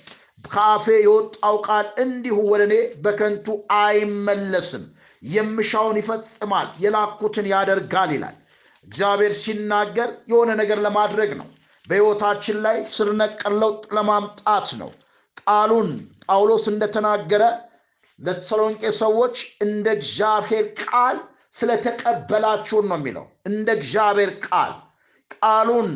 ከአፌ 0.44 0.86
የወጣው 0.98 1.56
ቃል 1.66 1.86
እንዲሁ 2.04 2.36
ወደ 2.50 2.62
እኔ 2.68 2.74
በከንቱ 3.04 3.46
አይመለስም፣ 3.78 4.84
የምሻውን 5.28 5.98
ይፈጽማል፣ 6.00 6.68
የላኩትን 6.84 7.46
ያደርጋል 7.52 8.10
ይላል። 8.16 8.36
እግዚአብሔር 8.84 9.32
ሲናገር 9.40 10.10
የሆነ 10.30 10.50
ነገር 10.60 10.78
ለማድረግ 10.86 11.30
ነው። 11.40 11.48
በሕይወታችን 11.84 12.56
ላይ 12.66 12.76
ስር 12.94 13.08
ለውጥ 13.56 13.82
ለማምጣት 13.96 14.68
ነው። 14.80 14.90
ቃሉን 15.42 15.88
ጳውሎስ 16.26 16.64
እንደተናገረ 16.72 17.44
ለተሰሎንቄ 18.18 18.82
ሰዎች 19.00 19.36
እንደ 19.64 19.86
እግዚአብሔር 19.98 20.66
ቃል 20.82 21.16
ስለተቀበላችሁን 21.54 22.86
ነው 22.90 22.98
የሚለው። 22.98 23.26
እንደ 23.46 23.68
እግዚአብሔር 23.78 24.30
ቃል 24.46 24.72
ቃሉን 25.36 25.90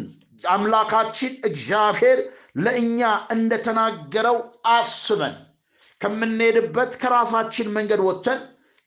አምላካችን 0.49 1.33
እግዚአብሔር 1.45 2.19
ለእኛ 2.59 3.01
እንደተናገረው 3.31 4.37
አስበን 4.75 5.35
ከምንሄድበት 6.01 6.93
ከራሳችን 7.01 7.73
መንገድ 7.77 8.01
ወጥተን 8.07 8.41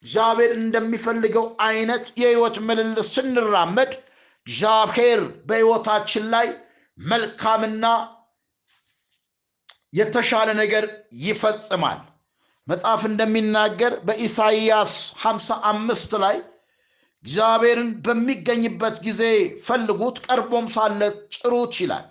እግዚአብሔር 0.06 0.52
እንደሚፈልገው 0.60 1.46
አይነት 1.66 2.06
የህይወት 2.22 2.56
ምልልስ 2.68 3.10
ስንራመድ 3.16 3.92
እግዚአብሔር 4.48 5.20
በሕይወታችን 5.48 6.24
ላይ 6.34 6.48
መልካምና 6.98 7.86
የተሻለ 9.94 10.50
ነገር 10.60 10.86
ይፈጽማል። 11.24 12.00
መጽሐፍ 12.68 13.02
እንደሚናገር 13.10 13.94
በኢሳይያስ 14.08 14.94
55 15.22 16.18
ላይ 16.24 16.38
እግዚአብሔርን 17.24 17.90
በሚገኝበት 18.06 18.96
ጊዜ 19.06 19.22
ፈልጉት፣ 19.66 20.18
ቀርቦም 20.28 20.68
ሳለ 20.76 21.02
ጭሩት 21.36 21.74
ይላል። 21.82 22.06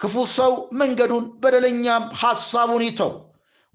ክፉ 0.00 0.14
ሰው 0.36 0.52
መንገዱን 0.80 1.24
በደለኛም 1.42 2.04
ሐሳቡን 2.20 2.84
ይተው፣ 2.86 3.12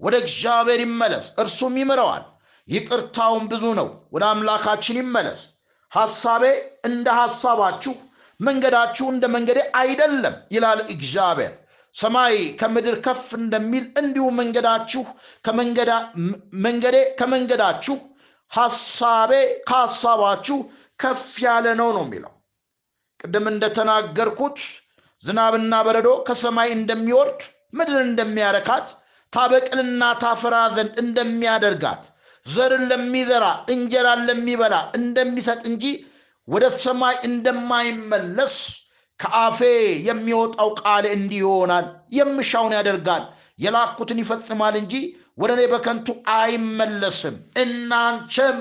ወደ 0.00 0.14
እግዚአብሔር 0.24 0.80
ይመለስ፣ 0.86 1.26
እርሱም 1.38 1.74
ይምረዋል፣ 1.80 2.24
ይቅርታውም 2.68 3.44
ብዙ 3.50 3.64
ነው። 3.78 3.88
ወደ 4.14 4.24
አምላካችን 4.30 4.98
ይመለስ። 5.00 5.42
ሐሳቤ 5.92 6.44
እንደ 6.88 7.08
ሐሳባችሁ 7.18 7.94
መንገዳችሁ 8.40 9.06
እንደ 9.12 9.24
መንገዴ 9.34 9.58
አይደለም 9.80 10.34
ይላል 10.54 10.80
እግዚአብሔር። 10.94 11.52
ሰማይ 11.94 12.36
ከምድር 12.60 12.96
ከፍ 13.04 13.26
እንደሚል 13.38 13.84
እንዲሁ 14.00 14.24
መንገዳችሁ 14.38 15.02
መንገዴ 16.64 16.96
ከመንገዳችሁ 17.20 17.96
ሐሳቤ 18.52 19.32
ከሐሳባችሁ 19.68 20.56
ከፍ 20.98 21.22
ያለ 21.44 21.66
ነው 21.80 21.88
ነው 21.96 22.04
የሚለው። 22.06 22.32
ቅድም 23.20 23.46
እንደተናገርኩት 23.52 24.58
ዝናብና 25.22 25.74
በረዶ 25.86 26.08
ከሰማይ 26.26 26.68
እንደሚወርድ 26.78 27.40
ምድርን 27.78 28.08
እንደሚያረካት 28.08 28.88
ታበቅልና 29.32 30.02
ታፈራ 30.22 30.56
ዘንድ 30.74 30.96
እንደሚያደርጋት 31.04 32.02
ዘርን 32.46 32.84
ለሚዘራ 32.90 33.44
እንጀራን 33.74 34.22
ለሚበላ 34.28 34.74
እንደሚሰጥ 34.98 35.60
እንጂ 35.70 35.84
ወደ 36.48 36.64
ሰማይ 36.82 37.14
እንደማይመለስ 37.28 38.56
ከአፌ 39.20 39.58
የሚወጣው 40.08 40.70
ቃል 40.80 41.04
እንዲህ 41.14 41.40
ይሆናል። 41.42 41.86
የምሻውን 42.16 42.72
ያደርጋል፣ 42.76 43.24
የላኩትን 43.64 44.18
ይፈጽማል 44.22 44.74
እንጂ 44.80 44.94
ወደ 45.38 45.50
እኔ 45.56 45.62
በከንቱ 45.72 46.08
አይመለስም። 46.34 47.34
እናንቸም 47.62 48.58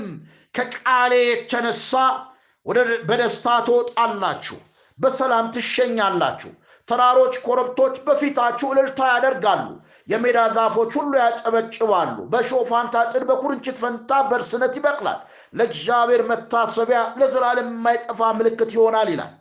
ከቃሌ 0.55 1.13
የተነሳ 1.25 1.91
በደስታ 3.07 3.47
ትወጣላችሁ፣ 3.67 4.57
በሰላም 4.99 5.45
ትሸኛላችሁ። 5.55 6.51
ተራሮች፣ 6.87 7.35
ኮረብቶች 7.45 7.95
በፊታችሁ 8.07 8.67
እልልታ 8.73 9.01
ያደርጋሉ። 9.13 9.67
የሜዳ 10.07 10.39
ዛፎች 10.55 10.91
ሁሉ 10.97 11.11
ያጨበጭባሉ። 11.19 12.15
በእሾህ 12.31 12.63
ፋንታ 12.69 12.95
ጥድ፣ 13.11 13.23
በኩርንችት 13.29 13.77
ፈንታ 13.83 14.11
በርስነት 14.29 14.73
ይበቅላል። 14.79 15.19
ለእግዚአብሔር 15.53 16.21
መታሰቢያ 16.31 16.99
ለዘላለም 17.19 17.69
የማይጠፋ 17.71 18.31
ምልክት 18.39 18.71
ይሆናል 18.77 19.09
ይላል። 19.13 19.31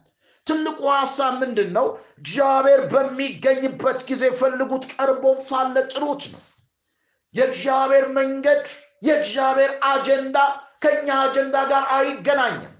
ትልቁ 0.46 0.80
ሐሳብ 0.94 1.32
ምንድን 1.42 1.70
ነው? 1.76 1.86
እግዚአብሔር 2.20 2.80
በሚገኝበት 2.92 3.98
ጊዜ 4.08 4.24
ፈልጉት፣ 4.40 4.84
ቀርቦም 4.94 5.38
ሳለ 5.48 5.76
ጥሩት 5.92 6.22
ነው። 6.32 6.42
የእግዚአብሔር 7.34 8.06
መንገድ 8.16 8.64
የእግዚአብሔር 9.02 9.72
አጀንዳ 9.90 10.36
ከእኛ 10.82 11.08
አጀንዳ 11.24 11.56
ጋር 11.70 11.84
አይገናኝም። 11.96 12.72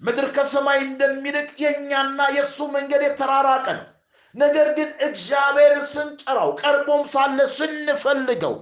ምድር 0.00 0.26
ከሰማይ 0.36 0.78
እንደሚርቅ 0.84 1.48
የእኛና 1.62 2.20
የእሱ 2.36 2.58
መንገድ 2.74 3.02
የተራራቀ 3.06 3.66
ነው። 3.78 3.86
ነገር 4.34 4.68
ግን 4.76 4.90
እግዚአብሔርን 5.06 5.86
ስንጠራው 5.92 6.50
ቀርቦም 6.60 7.02
ሳለ 7.12 7.38
ስንፈልገው 7.56 8.54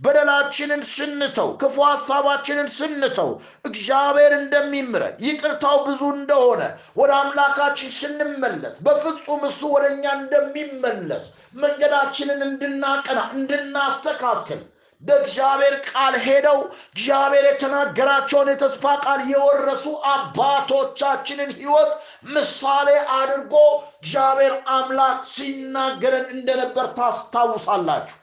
በደላችንን 0.00 0.80
ስንተው 0.92 1.48
ክፉ 1.60 1.76
ሐሳባችንን 1.88 2.68
ስንተው 2.76 3.28
እግዚአብሔር 3.68 4.32
እንደሚምረን 4.38 5.14
ይቅርታው 5.26 5.76
ብዙ 5.86 6.02
እንደሆነ 6.16 6.62
ወደ 7.00 7.10
አምላካችን 7.18 7.92
ስንመለስ 7.98 8.76
በፍጹም 8.86 9.42
እሱ 9.50 9.60
ወደ 9.74 9.86
እኛ 9.94 10.04
እንደሚመለስ 10.18 11.26
መንገዳችንን 11.62 12.42
እንድናቀና 12.48 13.20
እንድናስተካክል 13.36 14.62
በእግዚአብሔር 15.02 15.74
ቃል 15.88 16.14
ሄደው 16.24 16.58
እግዚአብሔር 16.90 17.44
የተናገራቸውን 17.48 18.48
የተስፋ 18.52 18.84
ቃል 19.04 19.20
የወረሱ 19.30 19.84
አባቶቻችንን 20.12 21.50
ሕይወት 21.58 21.92
ምሳሌ 22.34 22.88
አድርጎ 23.16 23.54
እግዚአብሔር 23.96 24.54
አምላክ 24.76 25.18
ሲናገረን 25.32 26.26
እንደነበር 26.36 26.88
ታስታውሳላችሁ። 26.98 28.18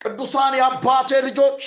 ቅዱሳን 0.00 0.54
የአባቴ 0.58 1.10
ልጆች 1.26 1.64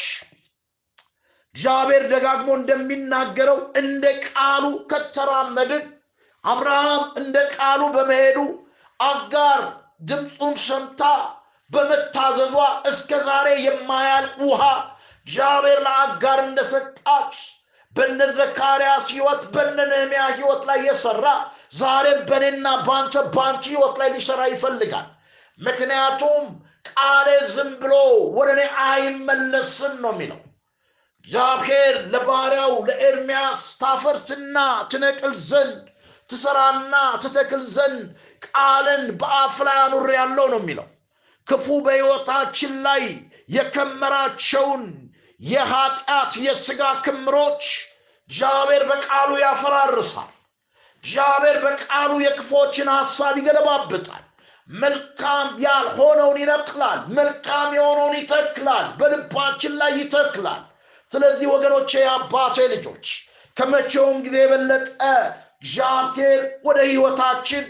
እግዚአብሔር 1.55 2.03
ደጋግሞ 2.11 2.49
እንደሚናገረው 2.59 3.59
እንደ 3.81 4.05
ቃሉ 4.25 4.63
ከተራመድን 4.89 5.83
አብርሃም 6.43 7.03
እንደ 7.19 7.35
ቃሉ 7.53 7.81
በመሄዱ 7.93 8.39
አጋር 8.99 9.61
ድምፁን 10.09 10.53
ሰምታ 10.65 11.01
በመታዘዟ 11.71 12.55
እስከ 12.89 13.11
ዛሬ 13.27 13.47
የማያልቅ 13.65 14.35
ውሃ 14.43 14.63
እግዚአብሔር 15.27 15.79
ለአጋር 15.85 16.39
እንደሰጣች 16.43 17.35
በነ 17.95 18.19
ዘካርያስ 18.37 19.05
ህይወት 19.13 19.41
በነ 19.53 19.77
ነህምያ 19.91 20.23
ህይወት 20.33 20.61
ላይ 20.69 20.79
የሰራ 20.87 21.25
ዛሬም 21.77 22.19
በእኔና 22.29 22.67
በአንተ 22.85 23.23
በአንቺ 23.35 23.63
ህይወት 23.71 23.95
ላይ 24.01 24.09
ሊሰራ 24.15 24.41
ይፈልጋል። 24.53 25.07
ምክንያቱም 25.59 26.45
ቃሌ 26.89 27.27
ዝም 27.53 27.71
ብሎ 27.81 27.93
ወደ 28.37 28.49
እኔ 28.55 28.61
አይመለስም 28.87 29.93
ነው 30.03 30.11
የሚለው። 30.15 30.39
እግዚአብሔር 31.27 31.95
ለባሪያው 32.13 32.73
ለኤርምያስ 32.87 33.61
ታፈርስና 33.81 34.57
ትነቅል 34.91 35.33
ዘንድ 35.47 35.79
ትሰራና 36.29 36.93
ትተክል 37.23 37.63
ዘንድ 37.73 38.03
ቃልን 38.47 39.03
በአፍ 39.21 39.57
ላይ 39.67 39.79
አኑር 39.83 40.07
ያለው 40.17 40.47
ነው 40.53 40.59
የሚለው። 40.61 40.87
ክፉ 41.47 41.65
በሕይወታችን 41.85 42.73
ላይ 42.85 43.03
የከመራቸውን 43.55 44.83
የኃጢአት 45.39 46.33
የሥጋ 46.45 46.81
ክምሮች 47.05 47.63
እግዚአብሔር 48.29 48.83
በቃሉ 48.91 49.31
ያፈራርሳል። 49.41 50.31
እግዚአብሔር 51.03 51.57
በቃሉ 51.65 52.11
የክፎችን 52.23 52.87
ሐሳብ 52.95 53.35
ይገለባብጣል። 53.39 54.23
መልካም 54.69 55.47
ያልሆነውን 55.63 56.37
ይነቅላል፣ 56.41 56.99
መልካም 57.17 57.69
የሆነውን 57.77 58.15
ይተክላል፣ 58.19 58.87
በልባችን 58.99 59.73
ላይ 59.81 59.91
ይተክላል። 59.99 60.63
ስለዚህ 61.13 61.47
ወገኖቼ 61.53 61.91
የአባቴ 61.99 62.57
ልጆች 62.73 63.05
ከመቼውም 63.57 64.17
ጊዜ 64.25 64.35
የበለጠ 64.43 64.87
እግዚአብሔር 65.59 66.39
ወደ 66.65 66.79
ሕይወታችን 66.87 67.63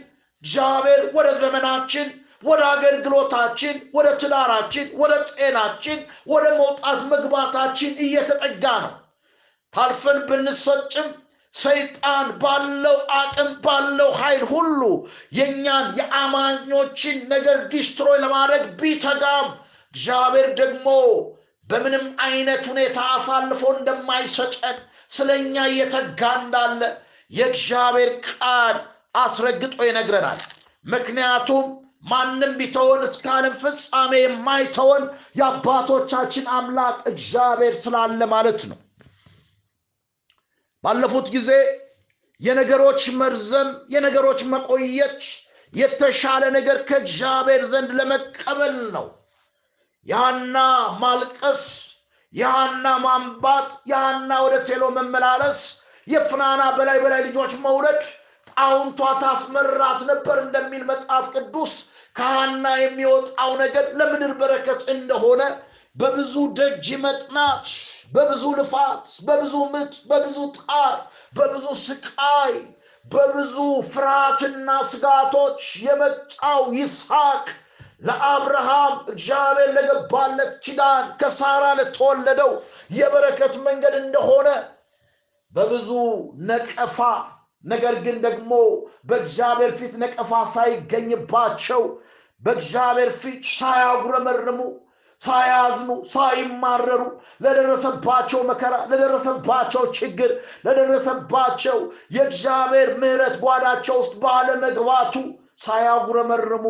እግዚአብሔር 0.44 1.02
ወደ 1.14 1.28
ዘመናችን 1.42 2.08
ወደ 2.46 2.62
አገልግሎታችን 2.72 3.76
ወደ 3.94 4.08
ትዳራችን 4.22 4.88
ወደ 5.02 5.14
ጤናችን 5.32 6.00
ወደ 6.28 6.46
መውጣት 6.60 7.00
መግባታችን 7.12 7.94
እየተጠጋ 8.06 8.66
ነው። 8.84 8.94
ታልፈን 9.74 10.20
ብንሰጥም 10.28 11.08
ሰይጣን 11.56 12.28
ባለው 12.42 12.98
አቅም 13.18 13.50
ባለው 13.66 14.10
ኃይል 14.20 14.44
ሁሉ 14.52 14.82
የእኛን 15.38 15.88
የአማኞችን 16.00 17.18
ነገር 17.34 17.58
destroy 17.74 18.18
ለማድረግ 18.24 18.64
ቢተጋም 18.82 19.48
እግዚአብሔር 19.94 20.48
ደግሞ 20.60 20.88
በምንም 21.68 22.06
አይነት 22.26 22.64
ሁኔታ 22.72 23.00
አሳልፎ 23.14 23.64
እንደማይሰጠን 23.76 24.78
ስለ 25.12 25.30
እኛ 25.42 25.56
እየተጋ 25.72 26.22
እንዳለ 26.42 26.82
የእግዚአብሔር 27.32 28.12
ቃል 28.28 28.78
አስረግጦ 29.18 29.78
ይነግረናል። 29.88 30.42
ምክንያቱም 30.86 31.66
ማንም 32.06 32.52
ቢተወን 32.60 33.02
እስከ 33.08 33.26
ዓለም 33.36 33.54
ፍጻሜ 33.62 34.12
የማይተወን 34.20 35.04
የአባቶቻችን 35.40 36.46
አምላክ 36.56 36.98
እግዚአብሔር 37.12 37.76
ስላለ 37.84 38.22
ማለት 38.34 38.62
ነው። 38.72 38.80
ባለፉት 40.84 41.28
ጊዜ 41.36 41.52
የነገሮች 42.42 43.04
መርዘም፣ 43.20 43.70
የነገሮች 43.94 44.40
መቆየት 44.54 45.22
የተሻለ 45.74 46.44
ነገር 46.58 46.78
ከእግዚአብሔር 46.90 47.64
ዘንድ 47.72 47.92
ለመቀበል 48.00 48.76
ነው። 48.96 49.06
የሐና 50.06 50.58
ማልቀስ፣ 51.02 51.64
የሐና 52.34 52.86
ማንባት፣ 53.06 53.70
የሐና 53.92 54.32
ወደ 54.46 54.56
ሴሎ 54.68 54.84
መመላለስ፣ 54.98 55.62
የፍናና 56.08 56.64
በላይ 56.78 56.98
በላይ 57.04 57.22
ልጆች 57.28 57.54
መውለድ 57.66 58.02
ጣውንቷ 58.52 59.00
ታስመራት 59.22 60.00
ነበር 60.10 60.38
እንደሚል 60.44 60.84
መጽሐፍ 60.92 61.26
ቅዱስ 61.36 61.74
ከሐና 62.16 62.66
የሚወጣው 62.80 63.52
ነገር 63.62 63.86
ለምድር 64.00 64.34
በረከት 64.40 64.82
እንደሆነ 64.94 65.42
በብዙ 65.96 66.36
ደጅ 66.58 66.88
መጥናት፣ 67.04 67.68
በብዙ 68.14 68.44
ልፋት፣ 68.60 69.06
በብዙ 69.28 69.56
ምጥ፣ 69.74 69.94
በብዙ 70.10 70.38
ጣር፣ 70.60 70.96
በብዙ 71.36 71.66
ስቃይ፣ 71.84 72.54
በብዙ 73.06 73.56
ፍርሃትና 73.92 74.70
ስጋቶች 74.92 75.62
የመጣው 75.86 76.62
ይስሐቅ 76.78 77.46
ለአብርሃም 78.02 78.96
እግዚአብሔር 79.12 79.70
ለገባለት 79.78 80.52
ኪዳን 80.66 81.06
ከሳራ 81.22 81.64
ለተወለደው 81.80 82.52
የበረከት 82.98 83.54
መንገድ 83.68 83.96
እንደሆነ 84.02 84.48
በብዙ 85.54 85.90
ነቀፋ 86.50 86.98
ነገር 87.66 87.96
ግን 88.06 88.18
ደግሞ 88.26 88.52
በእግዚአብሔር 89.10 89.72
ፊት 89.80 89.94
ነቀፋ 90.02 90.32
ሳይገኝባቸው 90.56 91.84
በእግዚአብሔር 92.44 93.12
ፊት 93.22 93.44
ሳያጉረመርሙ 93.54 94.60
ሳያዝኑ 95.22 95.92
ሳይማረሩ 96.12 97.02
ለደረሰባቸው 97.44 98.40
መከራ 98.50 98.74
ለደረሰባቸው 98.92 99.84
ችግር 100.00 100.32
ለደረሰባቸው 100.66 101.78
የእግዚአብሔር 102.16 102.90
ምሕረት 103.02 103.36
ጓዳቸው 103.44 103.98
ውስጥ 104.02 104.14
ባለመግባቱ 104.24 105.16
ሳያጉረመርሙ 105.66 106.66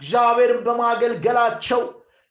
እግዚአብሔርን 0.00 0.60
በማገልገላቸው 0.66 1.82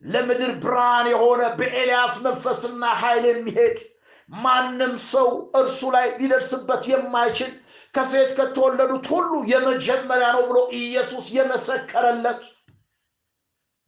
ለምድር 0.04 0.52
ብርሃን 0.64 1.08
የሆነ 1.12 1.42
በኤልያስ 1.60 2.16
መንፈስና 2.26 2.84
ኃይል 3.02 3.26
የሚሄድ 3.30 3.78
ማንም 4.30 4.94
ሰው 5.12 5.28
እርሱ 5.60 5.80
ላይ 5.96 6.08
ሊደርስበት 6.20 6.84
የማይችል 6.92 7.52
ከሴት 7.94 8.32
ከተወለዱት 8.38 9.06
ሁሉ 9.14 9.32
የመጀመሪያ 9.52 10.28
ነው 10.36 10.44
ብሎ 10.50 10.60
ኢየሱስ 10.80 11.26
የመሰከረለት። 11.36 12.42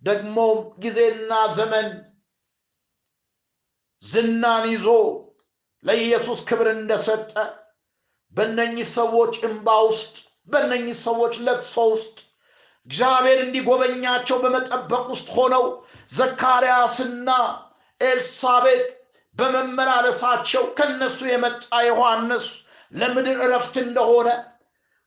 ደግሞም 0.03 0.57
ጊዜና 0.79 1.31
ዘመን 1.57 1.87
ዝናን 4.03 4.65
ይዞ 4.71 4.87
ለኢየሱስ 5.83 6.39
ክብር 6.49 6.67
እንደሰጠ 6.73 7.33
በእነኚህ 8.35 8.87
ሰዎች 8.97 9.33
እንባ 9.47 9.67
ውስጥ 9.87 10.13
በእነኚህ 10.47 10.97
ሰዎች 11.05 11.33
ለቅሶ 11.45 11.75
ውስጥ 11.93 12.17
እግዚአብሔር 12.87 13.39
እንዲጎበኛቸው 13.43 14.37
በመጠበቅ 14.43 15.05
ውስጥ 15.13 15.27
ሆነው 15.37 15.63
ዘካርያስና 16.11 17.29
ኤልሳቤጥ 18.01 18.83
በመመላለሳቸው 19.35 20.63
ከነሱ 20.77 21.19
የመጣ 21.31 21.63
ዮሐንስ 21.87 22.47
ለምድር 22.91 23.37
እረፍት 23.45 23.75
እንደሆነ 23.83 24.29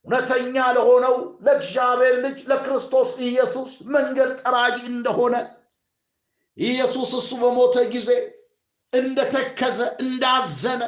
እውነተኛ 0.07 0.57
ለሆነው 0.77 1.15
ለእግዚአብሔር 1.45 2.15
ልጅ 2.25 2.39
ለክርስቶስ 2.51 3.11
ኢየሱስ 3.29 3.73
መንገድ 3.95 4.31
ጠራጊ 4.43 4.79
እንደሆነ 4.93 5.35
ኢየሱስ 6.57 7.11
እሱ 7.19 7.31
በሞተ 7.43 7.77
ጊዜ 7.95 8.11
እንደተከዘ 8.93 9.79
እንዳዘነ 10.05 10.83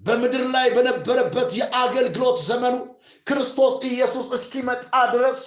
በምድር 0.00 0.44
ላይ 0.54 0.68
በነበረበት 0.76 1.50
የአገልግሎት 1.58 2.38
ዘመኑ 2.46 2.76
ክርስቶስ 3.26 3.74
ኢየሱስ 3.90 4.28
እስኪመጣ 4.36 4.84
ድረስ 5.14 5.42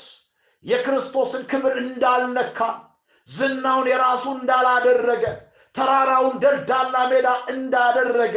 የክርስቶስን 0.63 1.43
ክብር 1.51 1.73
እንዳልነካ 1.84 2.60
ዝናውን 3.27 3.88
የራሱ 3.91 4.23
እንዳላደረገ 4.38 5.23
ተራራውን 5.75 6.36
ደልዳላ 6.43 6.95
ሜዳ 7.12 7.27
እንዳደረገ 7.53 8.36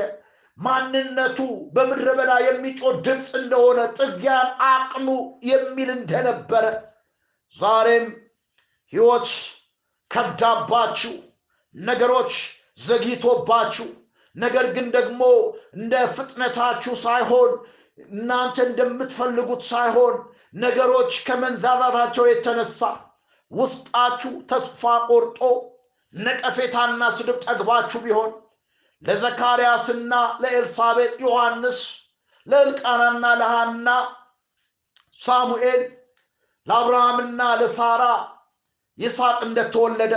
ማንነቱ 0.59 1.38
በምድረ 1.75 2.09
በዳ 2.19 2.33
የሚጮህ 2.45 2.95
ድምፅ 3.07 3.31
እንደሆነ 3.40 3.81
ጥጊያን 3.99 4.49
አቅኑ 4.69 5.09
የሚል 5.51 5.90
እንደነበረ 5.97 6.64
ዛሬም 7.57 8.07
ሕይወት 8.92 9.29
ከብዳባችሁ 10.11 11.12
ነገሮች 11.75 12.33
ዘግይቶባችሁ 12.87 13.88
ነገር 14.37 14.66
ግን 14.77 14.87
ደግሞ 14.97 15.23
እንደ 15.79 15.95
ፍጥነታችሁ 16.16 16.95
ሳይሆን 17.05 17.53
እናንተ 18.11 18.57
እንደምትፈልጉት 18.69 19.62
ሳይሆን 19.71 20.16
ነገሮች 20.64 21.12
ከመንዛዛታቸው 21.29 22.25
የተነሳ 22.31 22.81
ውስጣችሁ 23.51 24.33
ተስፋ 24.51 24.83
ቆርጦ 25.09 25.40
ነቀፌታና 26.14 27.03
ስድብ 27.16 27.38
ጠግባችሁ 27.47 27.99
ቢሆን 28.05 28.31
ለዘካርያስና 29.07 30.12
ለኤልሳቤጥ 30.42 31.12
ዮሐንስ 31.25 31.79
ለእልቃናና 32.47 33.27
ለሃና 33.40 33.88
ሳሙኤል 35.21 35.83
ለአብርሃምና 36.66 37.42
ለሳራ 37.61 38.03
ይስሐቅ 38.99 39.38
እንደተወለደ 39.49 40.14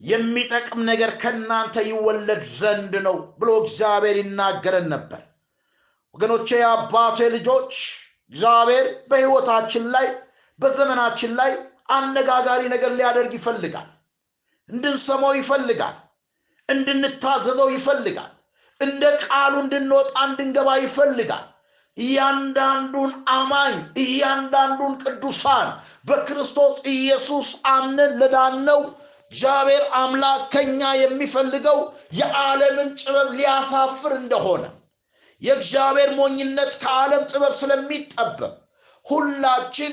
የሚጠቅም 0.00 0.80
ነገር 0.90 1.10
ከእናንተ 1.22 1.76
ይወለድ 1.88 2.42
ዘንድ 2.58 2.94
ነው 3.06 3.16
ብሎ 3.40 3.50
እግዚአብሔር 3.62 4.16
ይናገረን 4.22 4.86
ነበር። 4.94 5.20
ወገኖቼ 6.14 6.48
የአባቴ 6.60 7.18
ልጆች 7.34 7.72
እግዚአብሔር 8.32 8.86
በሕይወታችን 9.10 9.84
ላይ 9.94 10.06
በዘመናችን 10.60 11.32
ላይ 11.40 11.50
አነጋጋሪ 11.90 12.62
ነገር 12.74 12.90
ሊያደርግ 12.98 13.32
ይፈልጋል 13.38 13.88
እንድንሰማው 14.68 15.32
ይፈልጋል 15.38 15.96
እንድንታዘዘው 16.70 17.68
ይፈልጋል። 17.74 18.32
እንደ 18.80 19.04
ቃሉ 19.24 19.54
እንድንወጣ 19.62 20.12
እንድንገባ 20.26 20.68
ይፈልጋል። 20.82 21.46
እያንዳንዱን 21.96 23.10
አማኝ 23.34 23.74
እያንዳንዱን 24.02 24.92
ቅዱሳን 25.02 25.68
በክርስቶስ 26.08 26.74
ኢየሱስ 26.92 27.48
አምነን 27.72 28.12
ለዳነው 28.20 28.80
እግዚአብሔር 29.32 29.84
አምላክ 29.98 30.42
ከኛ 30.54 30.82
የሚፈልገው 31.00 31.78
የዓለምን 32.18 32.88
ጥበብ 33.00 33.28
ሊያሳፍር 33.38 34.12
እንደሆነ 34.20 34.64
የእግዚአብሔር 35.42 36.10
ሞኝነት 36.16 36.72
ከዓለም 36.82 37.22
ጥበብ 37.30 37.52
ስለሚጠበብ 37.60 38.54
ሁላችን 39.06 39.92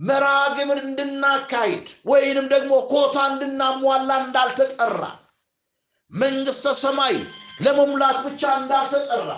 መራ 0.00 0.26
ግብር 0.56 0.78
እንድናካሂድ 0.84 1.86
ወይንም 2.10 2.46
ደግሞ 2.52 2.74
ኮታ 2.92 3.16
እንድናሟላ 3.30 4.10
እንዳልተጠራ 4.22 5.00
መንግስተ 6.12 6.66
ሰማይ 6.80 7.16
ለመሙላት 7.64 8.18
ብቻ 8.26 8.42
እንዳልተጠራ 8.60 9.30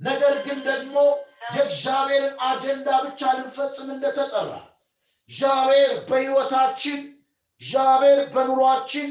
ነገር 0.00 0.34
ግን 0.46 0.58
ደግሞ 0.68 0.96
የእግዚአብሔርን 1.54 2.34
አጀንዳ 2.48 2.88
ብቻ 3.06 3.20
ልንፈጽም 3.36 3.88
እንደተጠራ 3.94 4.50
እግዚአብሔር 5.30 5.92
በሕይወታችን 6.08 6.98
እግዚአብሔር 7.60 8.20
በኑሯችን 8.34 9.08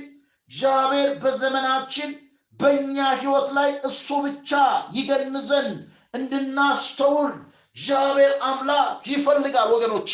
እግዚአብሔር 0.52 1.10
በዘመናችን 1.24 2.10
በእኛ 2.60 2.98
ሕይወት 3.22 3.48
ላይ 3.58 3.72
እሱ 3.90 4.08
ብቻ 4.26 4.52
ይገን 4.98 5.36
ዘንድ 5.48 5.78
እንድናስተውል 6.14 7.32
እግዚአብሔር 7.76 8.34
አምላክ 8.50 9.08
ይፈልጋል። 9.14 9.70
ወገኖቼ 9.76 10.12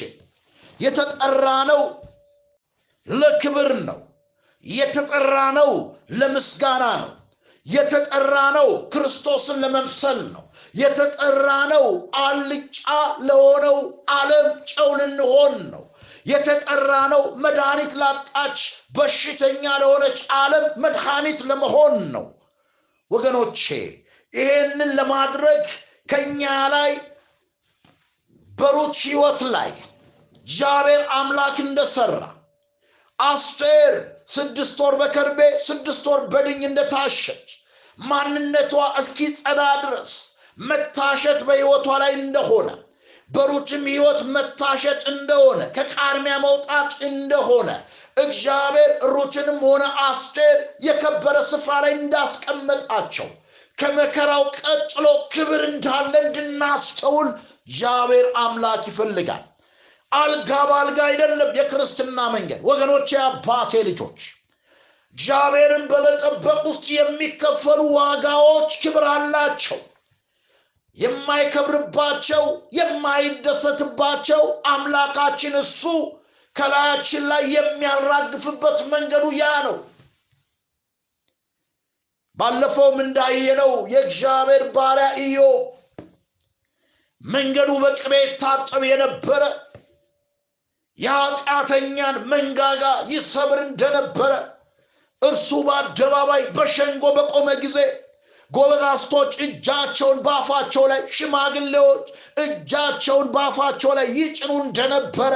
የተጠራ 0.80 1.46
ነው 1.72 1.82
ለክብር 3.08 3.72
ነው 3.88 4.00
የተጠራ 4.64 5.36
ነው 5.58 5.72
ለምስጋና 6.12 6.84
ነው። 7.02 7.12
የተጠራ 7.66 8.36
ነው 8.56 8.70
ክርስቶስን 8.94 9.58
ለመምሰል 9.64 10.20
ነው። 10.34 10.44
የተጠራ 10.76 11.48
ነው 11.72 11.86
አልጫ 12.22 12.80
ለሆነው 13.28 13.78
ዓለም 14.12 14.48
ጨው 14.72 14.90
ልንሆን 15.00 15.56
ነው። 15.74 15.84
የተጠራ 16.26 16.92
ነው 17.14 17.24
መድኃኒት 17.44 17.94
ላጣች 18.02 18.60
በሽተኛ 18.96 19.64
ለሆነች 19.82 20.20
ዓለም 20.38 20.66
መድኃኒት 20.84 21.42
ለመሆን 21.50 21.96
ነው። 22.16 22.26
ወገኖቼ 23.12 23.64
ይሄንን 24.34 24.92
ለማድረግ 25.00 25.64
ከኛ 26.10 26.42
ላይ 26.74 26.92
በሩት 28.50 28.96
ህይወት 29.04 29.42
ላይ 29.54 29.72
እግዚአብሔር 30.46 31.02
አምላክ 31.18 31.58
እንደሰራ 31.66 32.22
አስቴር 33.20 33.94
ስድስት 34.30 34.78
ወር 34.84 34.96
በከርቤ 35.00 35.40
ስድስት 35.66 36.06
ወር 36.10 36.22
በድኝ 36.32 36.62
እንደታሸች 36.68 37.48
ማንነቷ 38.00 38.74
እስኪጸዳ 39.02 39.62
ድረስ 39.84 40.12
መታሸት 40.64 41.40
በሕይወቷ 41.48 41.88
ላይ 42.04 42.14
እንደሆነ 42.20 42.70
በሩትም 43.30 43.84
ሕይወት 43.90 44.22
መታሸት 44.36 45.02
እንደሆነ 45.12 45.62
ከቃርሚያ 45.76 46.36
መውጣት 46.46 46.92
እንደሆነ 47.10 47.70
እግዚአብሔር 48.18 48.92
ሩትንም 49.12 49.60
ሆነ 49.66 49.84
አስቴር 50.06 50.58
የከበረ 50.88 51.36
ስፍራ 51.52 51.76
ላይ 51.86 51.94
እንዳስቀመጣቸው 51.98 53.28
ከመከራው 53.78 54.44
ቀጥሎ 54.62 55.06
ክብር 55.34 55.62
እንዳለ 55.70 56.14
እንድናስተውል 56.24 57.30
እግዚአብሔር 57.68 58.28
አምላክ 58.42 58.84
ይፈልጋል። 58.92 59.44
አልጋ 60.12 60.52
በአልጋ 60.70 61.00
አይደለም 61.08 61.50
የክርስትና 61.58 62.20
መንገድ 62.36 62.62
ወገኖች፣ 62.70 63.10
የአባቴ 63.16 63.82
ልጆች 63.88 64.20
እግዚአብሔርን 65.16 65.84
በመጠበቅ 65.92 66.60
ውስጥ 66.68 66.86
የሚከፈሉ 66.96 67.82
ዋጋዎች 67.96 68.72
ክብር 68.84 69.06
አላቸው። 69.14 69.80
የማይከብርባቸው 70.98 72.44
የማይደሰትባቸው 72.78 74.42
አምላካችን 74.70 75.54
እሱ 75.62 75.82
ከላያችን 76.56 77.24
ላይ 77.32 77.44
የሚያራግፍበት 77.56 78.80
መንገዱ 78.94 79.26
ያ 79.38 79.52
ነው። 79.68 79.78
ባለፈውም 82.38 82.98
እንዳየነው 83.06 83.72
የእግዚአብሔር 83.94 84.64
ባሪያ 84.76 85.08
ኢዮብ 85.24 85.62
መንገዱ 87.22 87.72
በቅቤ 87.84 88.14
ታጠብ 88.42 88.84
የነበረ 88.90 89.42
የኃጢአተኛን 91.00 92.18
መንጋጋ 92.32 92.84
ይሰብር 93.12 93.60
እንደነበረ 93.66 94.32
እርሱ 95.22 95.50
በአደባባይ 95.68 96.44
በሸንጎ 96.58 97.06
በቆመ 97.18 97.48
ጊዜ 97.64 97.78
ጎበዛዝቶች 98.52 99.32
እጃቸውን 99.46 100.20
በአፋቸው 100.26 100.84
ላይ 100.92 101.02
ሽማግሌዎች 101.16 102.06
እጃቸውን 102.44 103.28
በአፋቸው 103.36 103.92
ላይ 104.00 104.08
ይጭኑ 104.20 104.52
እንደነበረ 104.64 105.34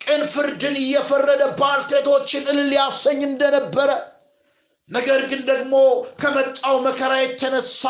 ቅን 0.00 0.22
ፍርድን 0.32 0.74
እየፈረደ 0.80 1.42
ባልቴቶችን 1.60 2.48
እልል 2.52 2.72
ያሰኝ 2.78 3.20
እንደነበረ 3.28 3.90
ነገር 4.90 5.20
ግን 5.30 5.42
ደግሞ 5.50 5.74
ከመጣው 6.20 6.74
መከራ 6.86 7.12
የተነሳ 7.20 7.82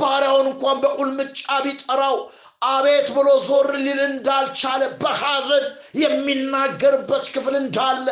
ባሪያውን 0.00 0.46
እንኳን 0.50 0.76
በቁልምጫ 0.84 1.40
ቢጠራው 1.64 2.16
አቤት 2.62 3.08
ብሎ 3.16 3.28
ዞር 3.46 3.68
ሊል 3.84 4.00
እንዳልቻለ 4.06 4.82
በሐዘን 5.02 5.64
የሚናገርበት 6.02 7.24
ክፍል 7.34 7.54
እንዳለ 7.62 8.06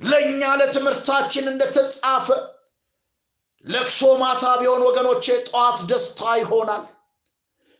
ለእኛ 0.00 0.42
ለትምህርታችን 0.60 1.50
እንደተጻፈ 1.52 2.26
ለቅሶ 3.64 4.00
ማታ 4.22 4.44
ቢሆን 4.60 4.82
ወገኖቼ 4.88 5.26
ጠዋት 5.48 5.78
ደስታ 5.90 6.20
ይሆናል። 6.40 6.84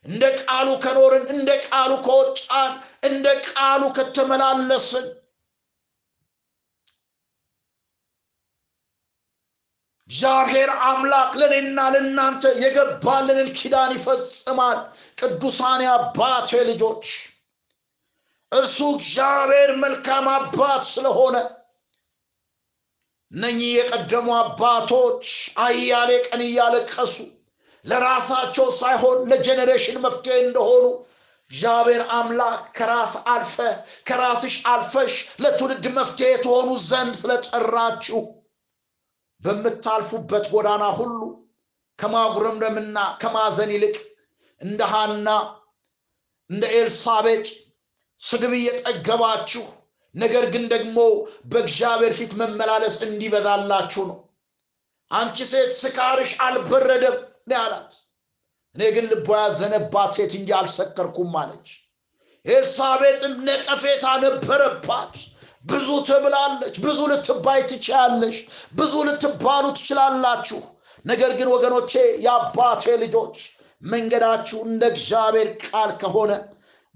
እንደ 0.05 0.22
ቃሉ 0.40 0.68
ከኖርን፣ 0.85 1.25
እንደ 1.35 1.51
ቃሉ 1.66 1.90
ከወጣን፣ 2.07 2.72
እንደ 3.09 3.27
ቃሉ 3.48 3.83
ከተመላለስን 3.96 5.07
እግዚአብሔር 10.12 10.70
አምላክ 10.87 11.31
ለእኔና 11.40 11.81
ለእናንተ 11.92 12.42
የገባልንን 12.62 13.46
ኪዳን 13.59 13.92
ይፈጽማል። 13.96 14.79
ቅዱሳን 15.20 15.83
አባቴ 15.92 16.51
ልጆች 16.68 17.07
እርሱ 18.53 18.79
እግዚአብሔር 18.96 19.70
መልካም 19.85 20.27
አባት 20.35 20.83
ስለሆነ 20.90 21.37
እነኚህ 23.33 23.70
የቀደሙ 23.72 24.29
አባቶች 24.40 25.25
አያሌ 25.64 26.11
ቀን 26.27 26.42
እያለቀሱ 26.48 27.14
ለራሳቸው 27.85 28.68
ሳይሆን 28.81 29.18
ለጄኔሬሽን 29.31 29.98
መፍትሄ 30.05 30.37
እንደሆኑ 30.44 30.85
እግዚአብሔር 31.51 32.05
አምላክ 32.18 32.61
ከራስ 32.77 33.14
አልፈ 33.33 33.57
ከራስሽ 34.09 34.55
አልፈሽ 34.72 35.14
ለትውልድ 35.42 35.87
መፍትሄ 35.96 36.29
የተሆኑ 36.33 36.70
ዘንድ 36.87 37.14
ስለጠራችሁ 37.22 38.20
በምታልፉበት 39.42 40.44
ጎዳና 40.52 40.85
ሁሉ 40.98 41.20
ከማጉረምረምና 41.98 42.98
ከማዘን 43.22 43.70
ይልቅ 43.74 43.96
እንደ 44.61 44.83
ሐና 44.92 45.28
እንደ 46.50 46.64
ኤልሳቤጥ 46.76 47.46
ስድብ 48.20 48.52
እየጠገባችሁ 48.59 49.64
ነገር 50.14 50.44
ግን 50.55 50.64
ደግሞ 50.72 50.98
በእግዚአብሔር 51.50 52.12
ፊት 52.18 52.33
መመላለስ 52.40 52.96
እንዲበዛላችሁ 53.07 54.02
ነው። 54.11 54.18
አንቺ 55.11 55.46
ሴት 55.50 55.70
ስካርሽ 55.81 56.31
አልበረደም 56.44 57.16
ያላት። 57.52 57.92
እኔ 58.74 58.83
ግን 58.96 59.07
ልቧ 59.12 59.28
ያዘነባት 59.40 60.11
ሴት 60.16 60.33
እንጂ 60.38 60.50
አልሰከርኩም 60.59 61.35
አለች። 61.40 61.68
ኤልሳቤጥም 62.44 63.35
ነቀፌታ 63.48 64.05
ነበረባት። 64.24 65.14
ብዙ 65.64 65.88
ትብላለች፣ 66.07 66.75
ብዙ 66.81 66.98
ልትባይ 67.11 67.61
ትችያለሽ፣ 67.70 68.37
ብዙ 68.75 68.92
ልትባሉ 69.09 69.64
ትችላላችሁ። 69.77 70.61
ነገር 71.05 71.31
ግን 71.38 71.48
ወገኖቼ 71.55 71.92
የአባቴ 72.25 72.85
ልጆች 73.03 73.37
መንገዳችሁ 73.83 74.59
እንደ 74.68 74.83
እግዚአብሔር 74.92 75.48
ቃል 75.64 75.90
ከሆነ 76.03 76.33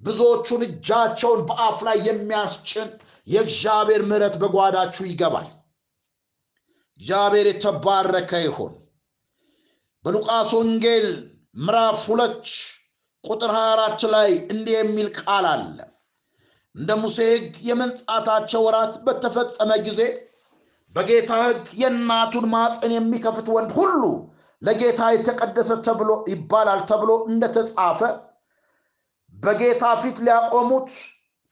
ብዙዎቹን 0.03 0.63
እጃቸውን 0.67 1.41
በአፍ 1.49 1.79
ላይ 1.87 1.99
የሚያስጭን 2.09 2.89
የእግዚአብሔር 3.27 4.03
ምሕረት 4.09 4.35
በጓዳችሁ 4.43 5.05
ይገባል። 5.09 5.47
እግዚአብሔር 7.01 7.47
የተባረከ 7.51 8.33
ይሁን። 8.45 8.75
በሉቃስ 10.05 10.51
ወንጌል 10.57 11.07
ምዕራፍ 11.59 12.01
ሁለት 12.09 12.45
ቁጥር 13.25 13.51
24 13.57 14.05
ላይ 14.15 14.31
እንዲህ 14.53 14.75
የሚል 14.77 15.09
ቃል 15.19 15.47
አለ። 15.53 15.79
እንደ 16.77 16.91
ሙሴ 17.03 17.19
ሕግ 17.33 17.55
የመንጻታቸው 17.67 18.63
ወራት 18.67 18.95
በተፈጸመ 19.05 19.71
ጊዜ 19.87 20.01
በጌታ 20.95 21.33
ሕግ 21.45 21.65
የእናቱን 21.81 22.47
ማፀን 22.53 22.93
የሚከፍት 22.95 23.47
ወንድ 23.55 23.71
ሁሉ 23.79 24.03
ለጌታ 24.63 25.01
የተቀደሰ 25.15 25.71
ተብሎ 25.87 26.11
ይባላል 26.31 26.81
ተብሎ 26.91 27.11
እንደተጻፈ 27.31 28.01
በጌታ 29.35 29.85
ፊት 30.03 30.19
ሊያቆሙት 30.27 30.91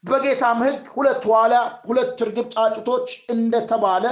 በጌታም 0.03 0.59
ሕግ 0.65 0.83
ሁለት 0.95 1.23
ዋሊያ 1.31 1.59
ሁለት 1.85 2.17
እርግብ 2.25 2.47
ጫጩቶች 2.55 3.07
እንደተባለ 3.33 4.05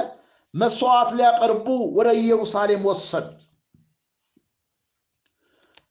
መስዋዕት 0.53 1.09
ሊያቀርቡ 1.17 1.67
ወደ 1.97 2.09
ኢየሩሳሌም 2.19 2.83
ወሰዱት። 2.89 3.39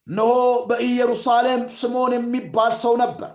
እነሆ 0.07 0.31
በኢየሩሳሌም 0.69 1.61
ስምዖን 1.77 2.13
የሚባል 2.17 2.73
ሰው 2.81 2.93
ነበር። 3.03 3.31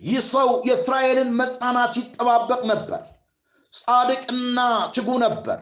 ይህ 0.00 0.20
ሰው 0.30 0.48
የእስራኤልን 0.68 1.30
መጽናናት 1.40 1.94
ይጠባበቅ 2.00 2.60
ነበር። 2.70 3.00
ጻድቅና 3.72 4.58
ትጉ 4.94 5.08
ነበር። 5.24 5.58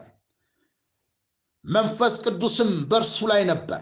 መንፈስ 1.64 2.14
ቅዱስም 2.24 2.70
በእርሱ 2.90 3.18
ላይ 3.30 3.42
ነበር። 3.50 3.80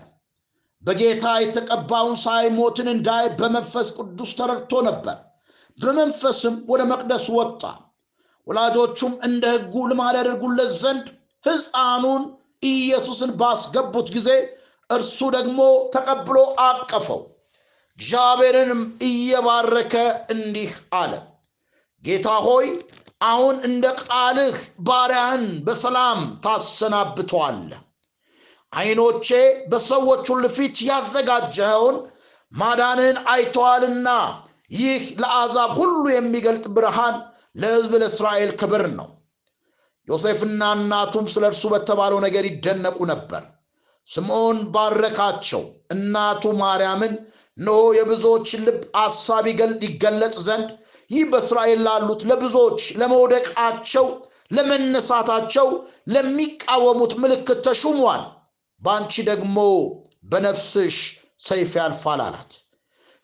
በጌታ 0.82 1.24
የተቀባውን 1.40 2.16
ሳይሞትን 2.22 2.88
እንዳይ 2.92 3.24
በመንፈስ 3.38 3.88
ቅዱስ 3.98 4.30
ተረድቶ 4.38 4.74
ነበር። 4.88 5.16
በመንፈስም 5.78 6.54
ወደ 6.70 6.82
መቅደስ 6.92 7.24
ወጣ። 7.36 7.62
ወላጆቹም 8.46 9.12
እንደ 9.26 9.44
ሕጉ 9.54 9.74
ልማድ 9.90 10.14
ያደርጉለት 10.18 10.70
ዘንድ 10.80 11.06
ሕፃኑን 11.44 12.22
ኢየሱስን 12.68 13.30
ባስገቡት 13.40 14.08
ጊዜ 14.16 14.30
እርሱ 14.90 15.18
ደግሞ 15.36 15.58
ተቀብሎ 15.94 16.36
አቀፈው። 16.64 17.20
እግዚአብሔርንም 18.00 18.80
እየባረከ 19.02 19.94
እንዲህ 20.34 20.70
አለ፣ 20.92 21.12
ጌታ 22.04 22.28
ሆይ 22.46 22.66
አሁን 23.22 23.56
እንደ 23.68 23.86
ቃልህ 24.02 24.56
ባሪያህን 24.80 25.44
በሰላም 25.66 26.20
ታሰናብተዋለህ። 26.44 27.80
ዓይኖቼ 28.72 29.28
በሰዎች 29.70 30.24
ሁሉ 30.32 30.44
ፊት 30.56 30.76
ያዘጋጀኸውን 30.88 31.96
ማዳንህን 32.52 33.18
አይተዋልና 33.32 34.08
ይህ 34.76 35.02
ለአሕዛብ 35.22 35.70
ሁሉ 35.78 36.02
የሚገልጥ 36.14 36.66
ብርሃን 36.76 37.16
ለሕዝብ 37.56 37.92
ለእስራኤል 38.02 38.50
ክብር 38.60 38.84
ነው። 38.98 39.08
ዮሴፍና 40.08 40.62
እናቱም 40.76 41.26
ስለ 41.32 41.44
እርሱ 41.50 41.64
በተባለው 41.72 42.18
ነገር 42.26 42.44
ይደነቁ 42.50 42.98
ነበር። 43.12 43.42
ስምዖን 44.08 44.58
ባረካቸው። 44.74 45.62
እናቱ 45.94 46.52
ማርያምን 46.60 47.12
እነሆ 47.60 47.78
የብዙዎችን 47.96 48.62
ልብ 48.66 48.80
አሳብ 49.00 49.44
ይገለጽ 49.84 50.36
ዘንድ 50.44 50.68
ይህ 51.10 51.24
በእስራኤል 51.30 51.80
ላሉት 51.86 52.20
ለብዙዎች 52.30 52.82
ለመውደቃቸው፣ 53.00 54.06
ለመነሳታቸው 54.50 55.68
ለሚቃወሙት 56.14 57.12
ምልክት 57.22 57.58
ተሹሟል። 57.66 58.22
በአንቺ 58.82 59.22
ደግሞ 59.30 59.56
በነፍስሽ 60.30 60.96
ሰይፍ 61.40 61.72
ያልፋል 61.80 62.20
አላት። 62.26 62.52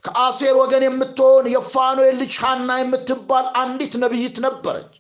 ከአሴር 0.05 0.55
ወገን 0.61 0.83
የምትሆን 0.87 1.45
የፋኑኤል 1.53 2.17
ልጅ 2.23 2.35
ሐና 2.43 2.71
የምትባል 2.81 3.47
አንዲት 3.63 3.95
ነቢይት 4.03 4.37
ነበረች። 4.47 4.93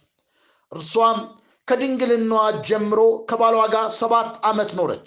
እርሷም 0.73 1.19
ከድንግልናዋ 1.69 2.41
ጀምሮ 2.69 3.01
ከባሏ 3.29 3.57
ጋር 3.75 3.87
ሰባት 3.99 4.33
ዓመት 4.47 4.71
ኖረች። 4.79 5.07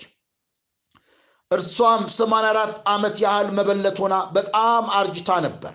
እርሷም 1.52 2.04
ሰማንያ 2.16 2.50
አራት 2.54 2.76
ዓመት 2.92 3.16
ያህል 3.24 3.48
መበለት 3.58 3.98
ሆና 4.02 4.16
በጣም 4.36 4.84
አርጅታ 4.98 5.30
ነበር። 5.46 5.74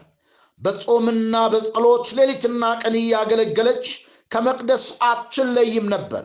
በጾምና 0.61 1.37
በጸሎት 1.53 2.07
ሌሊትና 2.19 2.65
ቀን 2.83 2.95
እያገለገለች 3.01 3.87
ከመቅደስ 4.31 4.85
አትለይም 5.09 5.87
ነበር። 5.95 6.25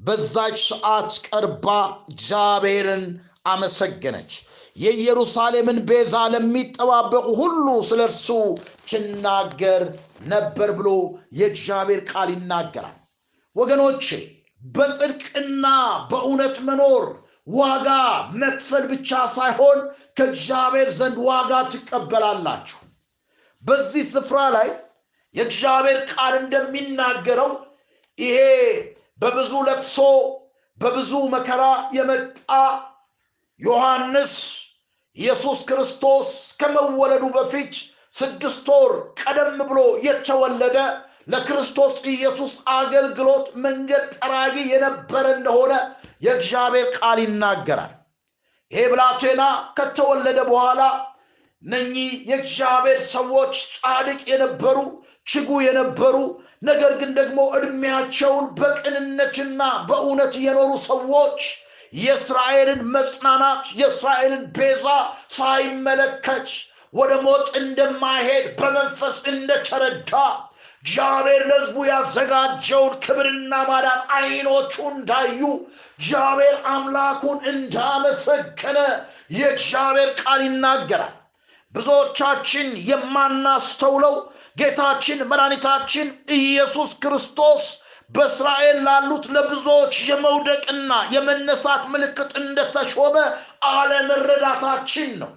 በዛች 0.00 0.56
ሰዓት 0.70 1.12
ቀርባ 1.26 1.66
እግዚአብሔርን 2.10 3.04
አመሰገነች። 3.46 4.32
የኢየሩሳሌምን 4.76 5.78
ቤዛ 5.88 6.14
ለሚጠባበቁ 6.32 7.26
ሁሉ 7.40 7.66
ስለ 7.88 8.00
እርሱ 8.08 8.26
ትናገር 8.90 9.82
ነበር 10.32 10.70
ብሎ 10.78 10.88
የእግዚአብሔር 11.38 12.00
ቃል 12.10 12.30
ይናገራል። 12.34 12.96
ወገኖቼ 13.56 14.06
በጽድቅና 14.70 15.64
በእውነት 16.10 16.56
መኖር 16.68 17.04
ዋጋ 17.46 17.88
መክፈል 18.40 18.84
ብቻ 18.92 19.10
ሳይሆን 19.34 19.78
ከእግዚአብሔር 20.16 20.88
ዘንድ 20.98 21.16
ዋጋ 21.28 21.52
ትቀበላላችሁ። 21.72 22.78
በዚህ 23.64 24.04
ስፍራ 24.12 24.38
ላይ 24.56 24.68
የእግዚአብሔር 25.34 25.98
ቃል 26.12 26.34
እንደሚናገረው 26.40 27.50
ይሄ 28.18 28.36
በብዙ 29.20 29.52
ለቅሶ 29.68 29.96
በብዙ 30.78 31.12
መከራ 31.34 31.62
የመጣ 31.96 32.50
ዮሐንስ 33.60 34.34
ኢየሱስ 35.16 35.58
ክርስቶስ 35.68 36.30
ከመወለዱ 36.60 37.24
በፊት 37.36 37.74
ስድስት 38.16 38.66
ወር 38.74 38.92
ቀደም 39.20 39.56
ብሎ 39.68 39.78
የተወለደ 40.06 40.76
ለክርስቶስ 41.28 41.94
ኢየሱስ 42.12 42.52
አገልግሎት 42.74 43.46
መንገድ 43.64 44.04
ጠራጊ 44.16 44.56
የነበረ 44.72 45.24
እንደሆነ 45.38 45.72
የእግዚአብሔር 46.22 46.86
ቃል 46.96 47.18
ይናገራል። 47.24 47.92
ይሄ 48.72 48.82
ብላቴና 48.92 49.42
ከተወለደ 49.76 50.38
በኋላ 50.48 50.80
እነኚህ 51.62 52.10
የእግዚአብሔር 52.30 52.98
ሰዎች 53.12 53.54
ጻድቅ 53.76 54.20
የነበሩ 54.30 54.78
ችጉ 55.26 55.50
የነበሩ 55.66 56.16
ነገር 56.62 56.92
ግን 57.00 57.10
ደግሞ 57.14 57.38
ዕድሜያቸውን 57.56 58.46
በቅንነትና 58.58 59.60
በእውነት 59.88 60.34
የኖሩ 60.44 60.70
ሰዎች 60.86 61.40
የእስራኤልን 61.98 62.80
መጽናናት 62.94 63.64
የእስራኤልን 63.80 64.44
ቤዛ 64.56 64.86
ሳይመለከት 65.36 66.48
ወደ 66.92 67.12
ሞት 67.22 67.48
እንደማይሄድ 67.60 68.46
በመንፈስ 68.58 69.16
እንደተረዳ 69.32 70.12
እግዚአብሔር 70.86 71.42
ለሕዝቡ 71.48 71.76
ያዘጋጀውን 71.86 72.92
ክብርና 73.04 73.52
ማዳን 73.68 74.00
አይኖቹ 74.16 74.74
እንዳዩ 74.92 75.40
እግዚአብሔር 75.96 76.56
አምላኩን 76.72 77.38
እንዳመሰገነ 77.52 78.78
የእግዚአብሔር 79.36 80.10
ቃል 80.20 80.42
ይናገራል። 80.46 81.14
ብዙዎቻችን 81.74 82.68
የማናስተውለው 82.90 84.14
ጌታችን 84.56 85.18
መድኃኒታችን 85.30 86.06
ኢየሱስ 86.38 86.92
ክርስቶስ 87.02 87.64
በእስራኤል 88.10 88.78
ላሉት 88.86 89.24
ለብዙዎች 89.34 89.94
የመውደቅና 90.08 90.92
የመነሳት 91.14 91.82
ምልክት 91.92 92.30
እንደተሾመ 92.42 93.16
አለመረዳታችን 93.72 95.10
ነው። 95.22 95.32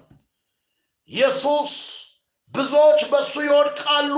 ኢየሱስ 1.09 1.71
ብዙዎች 2.53 3.01
በእሱ 3.11 3.33
ይወድቃሉ፣ 3.45 4.13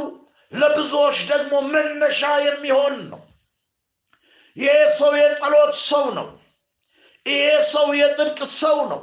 ለብዙዎች 0.51 1.19
ደግሞ 1.31 1.53
መነሻ 1.73 2.21
የሚሆን 2.45 2.95
ነው። 3.11 3.21
ይሄ 4.57 4.71
ሰው 4.99 5.11
የጸሎት 5.19 5.73
ሰው 5.83 6.05
ነው። 6.17 6.27
ይሄ 7.25 7.43
ሰው 7.73 7.87
የጽድቅ 7.99 8.39
ሰው 8.55 8.77
ነው። 8.91 9.01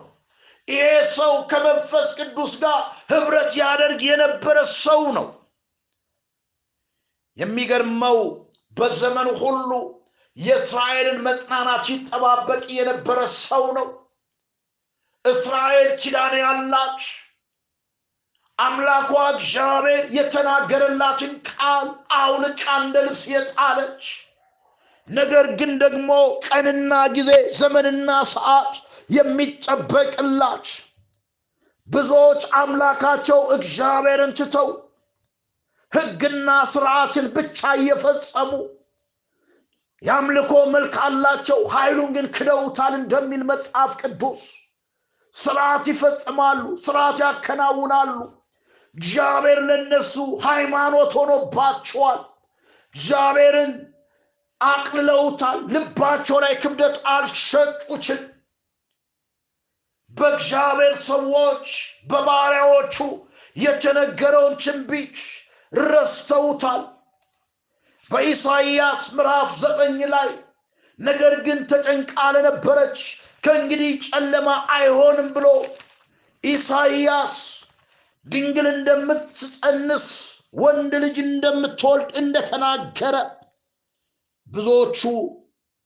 ይሄ 0.68 0.86
ሰው 1.14 1.32
ከመንፈስ 1.50 2.08
ቅዱስ 2.18 2.54
ጋር 2.62 2.80
ህብረት 3.12 3.52
ያደርግ 3.60 4.00
የነበረ 4.08 4.56
ሰው 4.78 5.02
ነው። 5.16 5.26
የሚገርመው 7.36 8.18
በዘመኑ 8.76 9.28
ሁሉ 9.42 9.70
የእስራኤልን 10.36 11.18
መጽናናት 11.22 11.84
ይጠባበቅ 11.92 12.64
የነበረ 12.70 13.18
ሰው 13.40 13.64
ነው። 13.78 13.86
እስራኤል 15.24 15.88
ኪዳን 16.00 16.34
ያላች 16.40 17.02
አምላኳ 18.58 19.10
እግዚአብሔር 19.32 20.04
የተናገረላትን 20.16 21.32
ቃል 21.50 21.86
አውልቃ 22.16 22.62
እንደ 22.80 22.96
ልብስ 23.06 23.22
የጣለች። 23.32 24.04
ነገር 25.08 25.46
ግን 25.58 25.72
ደግሞ 25.82 26.10
ቀንና 26.46 26.94
ጊዜ 27.16 27.30
ዘመንና 27.58 28.10
ሰዓት 28.32 28.72
የሚጠበቅላት። 29.10 30.66
ብዙዎች 31.88 32.42
አምላካቸው 32.60 33.40
እግዚአብሔርን 33.56 34.32
ትተው 34.38 34.68
ሕግና 35.92 36.48
ስርዓትን 36.72 37.26
ብቻ 37.36 37.70
እየፈጸሙ 37.78 38.50
የአምልኮ 40.02 40.52
መልክ 40.74 40.94
አላቸው፣ 41.04 41.60
ኃይሉን 41.72 42.10
ግን 42.16 42.26
ክደውታል 42.36 42.92
እንደሚል 42.98 43.42
መጽሐፍ 43.48 43.92
ቅዱስ። 44.02 44.42
ስርዓት 45.34 45.86
ይፈጽማሉ፣ 45.90 46.60
ስርዓት 46.84 47.18
ያከናውናሉ። 47.24 48.12
እግዚአብሔር 48.98 49.58
ለነሱ 49.68 50.14
ሃይማኖት 50.44 51.12
ሆኖባቸዋል። 51.18 52.20
እግዚአብሔርን 52.94 53.72
አቅልለውታል። 54.60 55.58
ልባቸው 55.74 56.36
ላይ 56.44 56.54
ክብደት 56.62 56.96
አልሰጡችም። 57.08 58.22
በእግዚአብሔር 60.10 60.94
ሰዎች 61.08 61.66
በባሪያዎቹ 62.06 62.96
የተነገረውን 63.56 64.54
ትንቢት 64.64 65.16
ረስተውታል። 65.72 66.82
በኢሳይያስ 68.04 69.02
ምዕራፍ 69.16 69.50
ዘጠኝ 69.62 69.98
ላይ 70.12 70.28
ነገር 70.98 71.34
ግን 71.46 71.58
ተጨንቃ 71.70 72.14
ለነበረች 72.34 72.98
ከእንግዲህ 73.44 73.92
ጨለማ 74.06 74.48
አይሆንም 74.76 75.28
ብሎ 75.36 75.46
ኢሳይያስ 76.44 77.34
ድንግል 78.26 78.66
እንደምትጸንስ 78.70 80.06
ወንድ 80.54 80.92
ልጅ 81.04 81.16
እንደምትወልድ 81.24 82.10
እንደተናገረ 82.20 83.16
ብዙዎቹ 84.46 85.00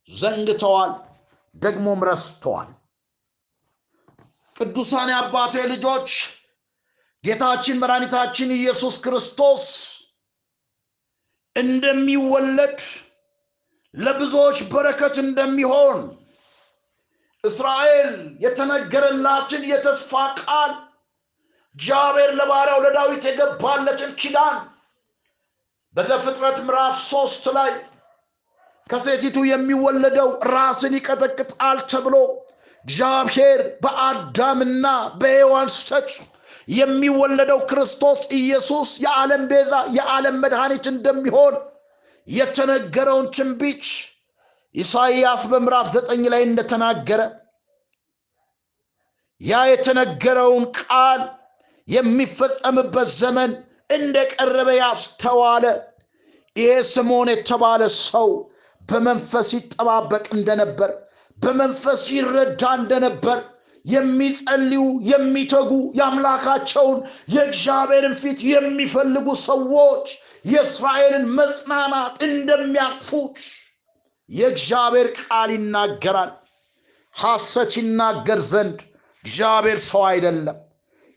ዘንግተዋል፣ 0.08 0.92
ደግሞም 1.54 2.00
ረስተዋል። 2.08 2.70
ቅዱሳን 4.56 5.08
የአባቴ 5.12 5.54
ልጆች 5.72 6.08
ጌታችን 7.24 7.80
መድኃኒታችን 7.82 8.56
ኢየሱስ 8.56 8.94
ክርስቶስ 9.04 9.64
እንደሚወለድ 11.56 12.78
ለብዙዎች 13.94 14.58
በረከት 14.70 15.16
እንደሚሆን 15.24 15.98
እስራኤል 17.44 18.12
የተነገረላትን 18.40 19.62
የተስፋ 19.70 20.12
ቃል 20.40 20.72
እግዚአብሔር 21.76 22.30
ለባሪያው 22.38 22.78
ለዳዊት 22.84 23.24
የገባለትን 23.28 24.12
ኪዳን 24.20 24.56
በዘፍጥረት 25.94 26.58
ምዕራፍ 26.66 26.94
ሶስት 27.10 27.44
ላይ 27.56 27.72
ከሴቲቱ 28.86 29.38
የሚወለደው 29.48 30.28
ራስን 30.52 30.94
ይቀጠቅጣል 30.98 31.78
ተብሎ 31.92 32.14
እግዚአብሔር 32.84 33.60
በአዳምና 33.82 34.86
በሔዋን 35.20 35.68
ሰጭ 35.80 36.10
የሚወለደው 36.72 37.60
ክርስቶስ 37.70 38.20
ኢየሱስ 38.38 38.90
የዓለም 39.04 39.42
ቤዛ 39.52 39.74
የዓለም 39.98 40.36
መድኃኒት 40.44 40.86
እንደሚሆን 40.92 41.54
የተነገረውን 42.28 43.26
ትንቢት 43.36 43.84
ኢሳይያስ 44.74 45.42
በምዕራፍ 45.52 45.86
ዘጠኝ 45.94 46.22
ላይ 46.32 46.42
እንደተናገረ 46.48 47.22
ያ 49.40 49.62
የተነገረውን 49.70 50.64
ቃል 50.80 51.22
የሚፈጸምበት 51.88 53.08
ዘመን 53.20 53.50
እንደቀረበ 53.90 54.68
ያስተዋለ 54.78 55.64
ይሄ 56.56 56.72
ስምዖን 56.90 57.28
የተባለ 57.32 57.82
ሰው 58.02 58.28
በመንፈስ 58.82 59.48
ይጠባበቅ 59.56 60.24
እንደነበር 60.36 60.90
በመንፈስ 61.38 62.02
ይረዳ 62.16 62.62
እንደነበር 62.80 63.38
የሚጸልዩ 63.84 64.82
የሚተጉ 65.10 65.70
የአምላካቸውን 65.98 66.98
የእግዚአብሔርን 67.34 68.14
ፊት 68.20 68.40
የሚፈልጉ 68.50 69.26
ሰዎች 69.46 70.06
የእስራኤልን 70.44 71.24
መጽናናት 71.38 72.16
እንደሚያቅፉት 72.28 73.34
የእግዚአብሔር 74.30 75.08
ቃል 75.20 75.50
ይናገራል። 75.56 76.30
ሐሰት 77.14 77.72
ይናገር 77.80 78.40
ዘንድ 78.50 78.78
እግዚአብሔር 79.24 79.78
ሰው 79.88 80.02
አይደለም፣ 80.10 80.58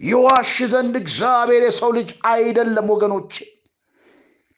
ይዋሽ 0.01 0.53
ዘንድ 0.71 0.95
እግዚአብሔር 1.01 1.63
የሰው 1.65 1.91
ልጅ 1.97 2.09
አይደለም። 2.29 2.87
ወገኖቼ 2.93 3.33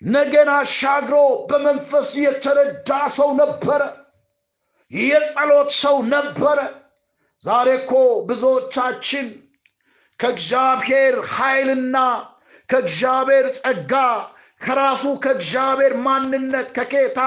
ነገን 0.01 0.49
አሻግሮ 0.55 1.15
በመንፈስ 1.49 2.09
የተረዳ 2.23 2.89
ሰው 3.17 3.29
ነበረ። 3.41 3.81
የጸሎት 4.91 5.69
ሰው 5.79 5.97
ነበረ። 6.11 6.59
ዛሬ 7.43 7.67
እኮ 7.79 7.93
ብዙዎቻችን 8.29 9.27
ከእግዚአብሔር 10.19 11.15
ኃይልና 11.33 11.97
ከእግዚአብሔር 12.69 13.45
ጸጋ 13.57 13.93
ከራሱ 14.61 15.03
ከእግዚአብሔር 15.23 15.93
ማንነት 16.05 16.67
ከጌታ 16.77 17.19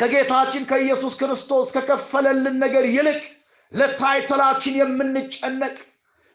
ከጌታችን 0.00 0.68
ከኢየሱስ 0.70 1.14
ክርስቶስ 1.20 1.68
ከከፈለልን 1.76 2.56
ነገር 2.64 2.84
ይልቅ 2.92 3.22
ለታይተላችን 3.72 4.74
የምንጨነቅ 4.80 5.74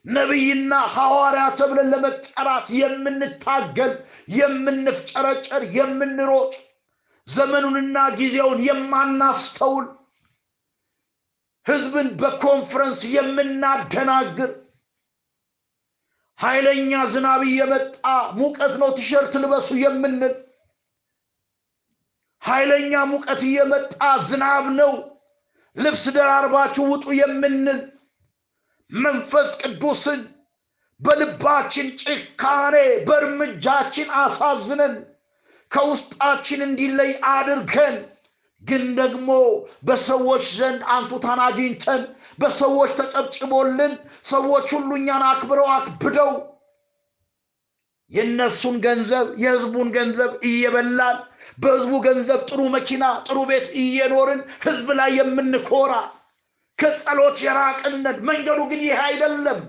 ነቢይና 0.06 0.74
ሐዋርያ 0.95 1.43
ተብለን 1.60 1.89
ለመጠራት 1.93 2.68
የምንታገል 2.80 3.93
የምንፍጨረጨር 4.38 5.64
የምንሮጥ 5.78 6.54
ዘመኑንና 7.28 7.97
ጊዜውን 8.20 8.60
የማናስተውል 8.68 9.86
ህዝብን 11.66 12.08
በኮንፈረንስ 12.22 13.01
የምናደናግር 13.14 14.51
ኃይለኛ 16.39 16.91
ዝናብ 17.14 17.41
እየመጣ 17.49 17.95
ሙቀት 18.39 18.74
ነው 18.82 18.89
ቲሸርት 18.97 19.34
ልበሱ 19.43 19.70
የምንል 19.84 20.34
ኃይለኛ 22.41 22.93
ሙቀት 23.12 23.41
እየመጣ 23.49 23.99
ዝናብ 24.30 24.66
ነው 24.80 24.91
ልብስ 25.76 26.04
ደራርባችሁ 26.16 26.84
ውጡ 26.91 27.06
የምንል 27.20 27.80
መንፈስ 28.92 29.50
ቅዱስን 29.62 30.22
በልባችን 31.02 31.88
ጭካኔ 32.02 32.76
በእርምጃችን 33.08 34.10
አሳዝነን 34.22 34.94
ከውስጣችን 35.72 36.60
እንዲለይ 36.68 37.12
አድርገን 37.32 37.96
ግን 38.64 38.84
ደግሞ 39.00 39.30
በሰዎች 39.88 40.44
ዘንድ 40.58 40.82
አንቱታን 40.96 41.40
አግኝተን 41.46 42.02
በሰዎች 42.40 42.92
ተጨብጭቦልን 43.00 43.94
ሰዎች 44.30 44.68
ሁሉ 44.76 44.90
እኛን 45.00 45.24
አክብረው 45.32 45.68
አክብደው 45.76 46.32
የእነሱን 48.12 48.76
ገንዘብ 48.86 49.28
የህዝቡን 49.44 49.88
ገንዘብ 49.96 50.32
እየበላን 50.50 51.18
በህዝቡ 51.58 51.94
ገንዘብ 52.08 52.42
ጥሩ 52.50 52.62
መኪና 52.76 53.06
ጥሩ 53.28 53.40
ቤት 53.50 53.68
እየኖርን 53.84 54.42
ህዝብ 54.66 54.88
ላይ 55.00 55.12
የምንኮራ 55.20 55.94
ከጸሎት 56.80 57.38
የራቅነት 57.46 58.18
መንገዱ 58.28 58.60
ግን 58.72 58.82
ይህ 58.86 59.00
አይደለም። 59.04 59.60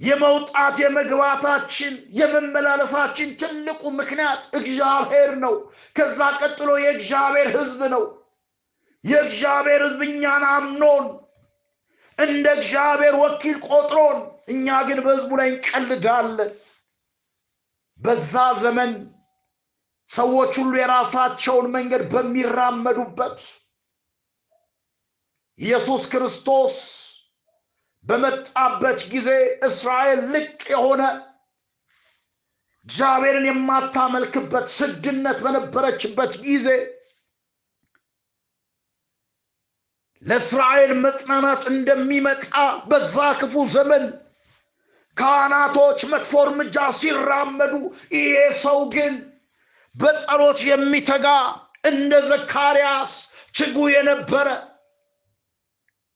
የመውጣት 0.00 0.76
የመግባታችን 0.82 1.94
የመመላለሳችን 2.18 3.30
ትልቁ 3.40 3.82
ምክንያት 3.96 4.42
እግዚአብሔር 4.58 5.30
ነው። 5.44 5.54
ከዛ 5.96 6.18
ቀጥሎ 6.40 6.70
የእግዚአብሔር 6.80 7.48
ህዝብ 7.56 7.80
ነው። 7.94 8.04
የእግዚአብሔር 9.04 9.82
ህዝብ 9.86 10.00
እኛን 10.08 10.44
አምኖን 10.52 11.06
እንደ 12.18 12.46
እግዚአብሔር 12.58 13.14
ወኪል 13.22 13.56
ቆጥሮን 13.68 14.18
እኛ 14.48 14.78
ግን 14.88 14.98
በህዝቡ 15.04 15.30
ላይ 15.40 15.48
እንቀልዳለን። 15.52 16.50
በዛ 18.00 18.32
ዘመን 18.62 18.92
ሰዎች 20.10 20.52
ሁሉ 20.60 20.72
የራሳቸውን 20.78 21.66
መንገድ 21.74 22.02
በሚራመዱበት 22.12 23.38
ኢየሱስ 25.58 26.02
ክርስቶስ 26.12 26.74
በመጣበት 28.04 29.00
ጊዜ 29.12 29.30
እስራኤል 29.68 30.20
ልቅ 30.34 30.60
የሆነ 30.74 31.02
እግዚአብሔርን 32.86 33.46
የማታመልክበት 33.48 34.66
ስግነት 34.76 35.38
በነበረችበት 35.44 36.32
ጊዜ 36.46 36.68
ለእስራኤል 40.22 40.92
መጽናናት 41.02 41.64
እንደሚመጣ 41.72 42.46
በዛ 42.90 43.16
ክፉ 43.40 43.64
ዘመን 43.74 44.04
ካህናቶች 45.16 46.00
መጥፎ 46.12 46.32
እርምጃ 46.46 46.86
ሲራመዱ 46.98 47.74
ይሄ 48.16 48.32
ሰው 48.62 48.80
ግን 48.94 49.14
በጸሎት 49.94 50.58
የሚተጋ 50.70 51.26
እንደ 51.90 52.14
ዘካርያስ 52.30 53.12
ችጉ 53.54 53.76
የነበረ 53.94 54.48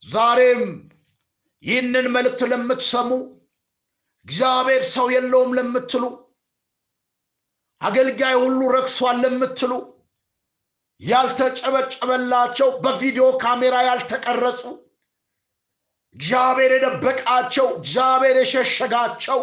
ዛሬም 0.06 0.62
ይህንን 1.62 2.06
መልእክት 2.14 2.40
ለምትሰሙ 2.50 3.10
እግዚአብሔር 4.26 4.82
ሰው 4.94 5.06
የለውም 5.14 5.50
ለምትሉ 5.58 6.04
አገልጋይ 7.80 8.36
ሁሉ 8.42 8.60
ረክሷል 8.74 9.16
ለምትሉ 9.24 9.72
ያልተጨበጨበላቸው 11.00 12.68
በቪዲዮ 12.82 13.24
ካሜራ 13.42 13.76
ያልተቀረጹ 13.86 14.62
እግዚአብሔር 16.16 16.72
የደበቃቸው 16.74 17.68
እግዚአብሔር 17.78 18.36
የሸሸጋቸው 18.40 19.40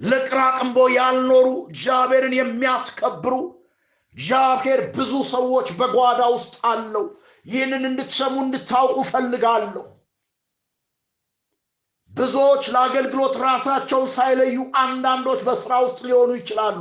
ለቅራቅንቦ 0.00 0.78
ያልኖሩ 0.96 1.48
እግዚአብሔርን 1.70 2.34
የሚያስከብሩ 2.38 3.34
እግዚአብሔር 4.16 4.80
ብዙ 4.96 5.12
ሰዎች 5.32 5.68
በጓዳ 5.80 6.20
ውስጥ 6.34 6.54
አለው 6.70 7.04
ይህንን 7.46 7.84
እንድትሰሙ 7.88 8.34
እንድታውቁ 8.42 8.96
ፈልጋለሁ 9.10 9.84
ብዙዎች 12.12 12.64
ለአገልግሎት 12.74 13.34
ራሳቸውን 13.42 14.08
ሳይለዩ 14.14 14.54
አንዳንዶች 14.80 15.40
በስራ 15.48 15.72
ውስጥ 15.84 16.00
ሊሆኑ 16.06 16.30
ይችላሉ። 16.38 16.80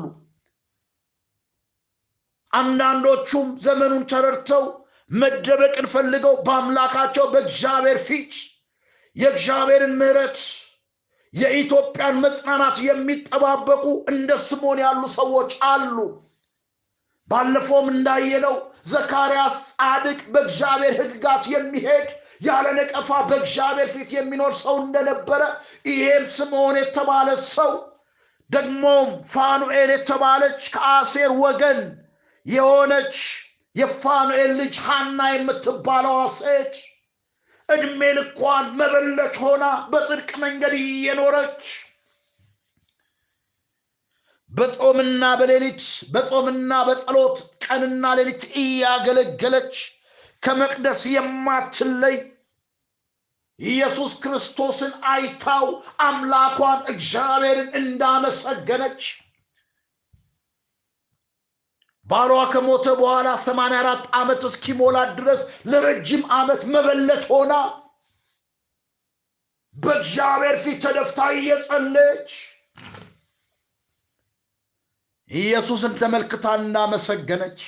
አንዳንዶቹም 2.54 3.48
ዘመኑን 3.62 4.04
ተረድተው 4.12 4.64
መደበቅን 5.12 5.88
ፈልገው 5.94 6.36
በአምላካቸው 6.48 7.26
በእግዚአብሔር 7.34 8.00
ፊት 8.08 8.34
የእግዚአብሔርን 9.16 9.94
ምህረት 10.00 10.40
የኢትዮጵያን 11.34 12.16
መጽናናት 12.26 12.78
የሚጠባበቁ 12.86 13.84
እንደ 14.12 14.32
ስሞን 14.48 14.80
ያሉ 14.84 15.02
ሰዎች 15.16 15.52
አሉ 15.70 15.98
ባለፈውም 17.32 17.88
እንዳየነው 17.94 18.56
ዘካርያስ 18.92 19.58
ጻድቅ 19.74 20.20
በእግዚአብሔር 20.34 20.94
ህግጋት 21.02 21.44
የሚሄድ 21.54 22.08
ያለ 22.42 22.68
ነቀፋ 22.78 23.10
በእግዚአብሔር 23.30 23.90
ፊት 23.94 24.12
የሚኖር 24.16 24.54
ሰው 24.62 24.76
እንደነበረ 24.84 25.42
ይሄም 25.90 26.26
ስምዖን 26.36 26.78
የተባለ 26.82 27.30
ሰው 27.50 27.72
ደግሞም 28.50 29.10
ፋኑኤል 29.34 29.90
የተባለች 29.94 30.62
ከአሴር 30.76 31.34
ወገን 31.44 31.82
የሆነች 32.46 33.18
የፋኑኤል 33.76 34.52
ልጅ 34.60 34.76
ሐና 34.86 35.20
የምትባለዋ 35.34 36.22
ሴት 36.38 36.76
ዕድሜ 37.70 38.02
ልኳን 38.18 38.66
መበለት 38.80 39.36
ሆና 39.44 39.66
በጽድቅ 39.92 40.32
መንገድ 40.44 40.74
እየኖረች 40.80 41.62
በጾምና 44.52 45.24
በሌሊት 45.40 45.82
በጾምና 46.14 46.74
በጸሎት 46.88 47.38
ቀንና 47.66 48.06
ሌሊት 48.20 48.44
እያገለገለች 48.62 49.76
ከመቅደስ 50.44 51.02
የማትለይ 51.14 52.18
ኢየሱስ 53.60 54.14
ክርስቶስን 54.24 54.92
አይታው 55.14 55.66
አምላኳን 56.02 56.80
እግዚአብሔርን 56.94 57.70
እንዳመሰገነች 57.80 59.02
ባሏ 62.08 62.34
ከሞተ 62.52 62.86
በኋላ 63.00 63.30
84 63.42 64.06
ዓመት 64.20 64.42
እስኪሞላት 64.50 65.10
ድረስ 65.20 65.42
ለረጅም 65.72 66.24
ዓመት 66.38 66.62
መበለት 66.74 67.26
ሆና 67.32 67.54
በእግዚአብሔር 69.76 70.56
ፊት 70.64 70.80
ተደፍታ 70.86 71.28
እየጸለች 71.36 72.32
ኢየሱስን 75.30 75.94
ተመልክታ 76.00 76.46
እንዳመሰገነች 76.60 77.60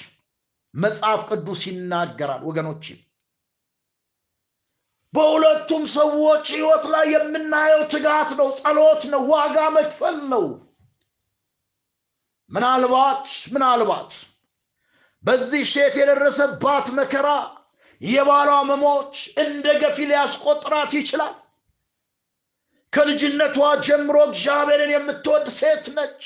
መጽሐፍ 0.73 1.21
ቅዱስ 1.29 1.61
ይናገራል 1.69 2.41
ወገኖች 2.47 2.85
በሁለቱም 5.13 5.83
ሰዎች 5.95 6.45
ህይወት 6.55 6.85
ላይ 6.93 7.05
የምናየው 7.13 7.81
ትጋት 7.93 8.29
ነው 8.39 8.49
ጸሎት 8.59 9.01
ነው 9.13 9.21
ዋጋ 9.31 9.57
መክፈል 9.77 10.17
ነው። 10.33 10.45
ምናልባት 12.51 13.25
ምናልባት 13.53 14.11
በዚህ 15.23 15.63
ሴት 15.73 15.95
የደረሰባት 15.99 16.87
መከራ 16.99 17.27
የባሏ 18.01 18.51
መሞት 18.69 19.13
እንደ 19.43 19.65
ገፊ 19.81 20.07
ሊያስቆጥራት 20.09 20.91
ይችላል። 20.99 21.35
ከልጅነቷ 22.93 23.57
ጀምሮ 23.87 24.17
እግዚአብሔርን 24.29 24.93
የምትወድ 24.93 25.45
ሴት 25.59 25.85
ነች 25.97 26.23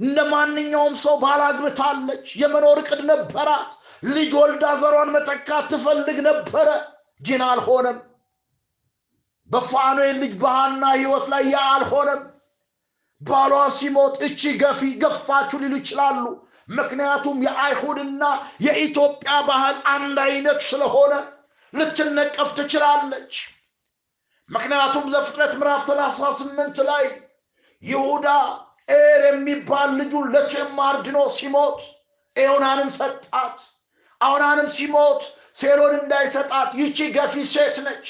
እንደ 0.00 0.18
ማንኛውም 0.30 0.94
ሰው 1.02 1.14
ባላግብታለች 1.22 2.26
የመኖር 2.42 2.78
እቅድ 2.82 3.00
ነበራት። 3.10 3.70
ልጅ 4.10 4.30
ወልዳ 4.38 4.64
ዘሯን 4.82 5.10
መተካት 5.14 5.66
ትፈልግ 5.72 6.18
ነበረ 6.28 6.68
ግን 7.20 7.42
አልሆነም። 7.48 7.98
በፋኑኤል 9.50 10.16
ልጅ 10.22 10.32
በሃና 10.42 10.84
ህይወት 10.96 11.26
ላይ 11.32 11.42
ያ 11.52 11.64
አልሆነም። 11.72 12.22
ባሏ 13.20 13.54
ሲሞት 13.78 14.14
እቺ 14.26 14.52
ገፊ 14.60 14.90
ገፋችሁ 15.02 15.58
ሊሉ 15.62 15.74
ይችላሉ። 15.80 16.24
ምክንያቱም 16.70 17.38
የአይሁድና 17.46 18.22
የኢትዮጵያ 18.66 19.32
ባህል 19.48 19.76
አንድ 19.94 20.18
አይነት 20.26 20.60
ስለሆነ 20.68 21.12
ልትነቀፍ 21.72 22.48
ትችላለች። 22.58 23.32
ምክንያቱም 24.50 25.04
ዘፍጥረት 25.12 25.52
ምዕራፍ 25.58 25.82
38 25.88 26.80
ላይ 26.88 27.04
ይሁዳ 27.82 28.28
ኤር 28.92 29.22
የሚባል 29.28 29.90
ልጁን 29.98 30.26
ለትዕማር 30.34 30.96
ድኖ 31.04 31.18
ሲሞት 31.36 31.80
ኤዮናንም 32.36 32.90
ሰጣት። 32.98 33.58
አሁናንም 34.20 34.68
ሲሞት 34.76 35.22
ሴሎን 35.60 35.94
እንዳይሰጣት 35.98 36.70
ይቺ 36.80 36.98
ገፊ 37.16 37.34
ሴት 37.52 37.76
ነች 37.86 38.08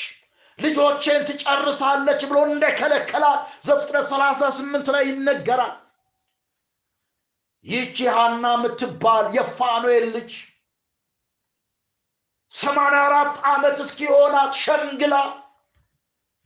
ልጆቼን 0.58 1.22
ትጨርሳለች 1.28 2.20
ብሎ 2.30 2.38
እንደከለከላት 2.48 3.42
ዘፍጥረት 3.68 4.06
38 4.12 4.90
ላይ 4.94 5.04
ይነገራል። 5.10 5.76
ይቺ 7.64 7.96
ሐና 8.16 8.44
የምትባል 8.56 9.26
የፋኑኤል 9.36 10.06
ልጅ 10.14 10.30
ሰማንያ 12.52 13.00
አራት 13.08 13.34
ዓመት 13.50 13.76
እስኪሆናት 13.84 14.52
ሸንግላ 14.62 15.16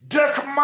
ደክማ 0.03 0.57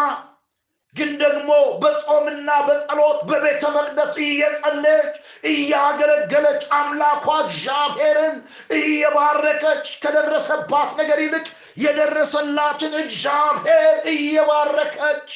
ግን 0.94 1.10
ደግሞ 1.20 1.50
በጾምና 1.82 2.48
በጸሎት 2.66 3.20
በቤተ 3.28 3.62
መቅደስ 3.76 4.16
እየጸለየች 4.24 5.14
እያገለገለች 5.50 6.62
አምላኳ 6.78 7.26
እግዚአብሔርን 7.44 8.36
እየባረከች 8.78 9.86
ከደረሰባት 10.02 10.90
ነገር 11.00 11.20
ይልቅ 11.24 11.46
የደረሰላትን 11.84 12.94
እግዚአብሔር 13.04 13.96
እየባረከች 14.14 15.30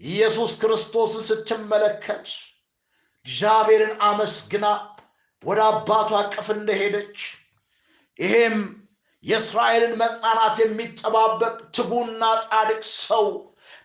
ኢየሱስ 0.00 0.52
ክርስቶስን 0.60 1.26
ስትመለከት 1.30 2.26
እግዚአብሔርን 3.26 3.94
አመስግና 4.08 4.66
ወደ 5.42 5.60
አባቷ 5.70 6.10
እቅፍ 6.24 6.48
እንደሄደች 6.56 7.18
ይሄም 8.18 8.56
የእስራኤልን 9.24 9.94
መጽናናት 10.00 10.56
የሚጠባበቅ 10.62 11.54
ትጉና 11.76 12.24
ጻድቅ 12.44 12.82
ሰው 13.02 13.26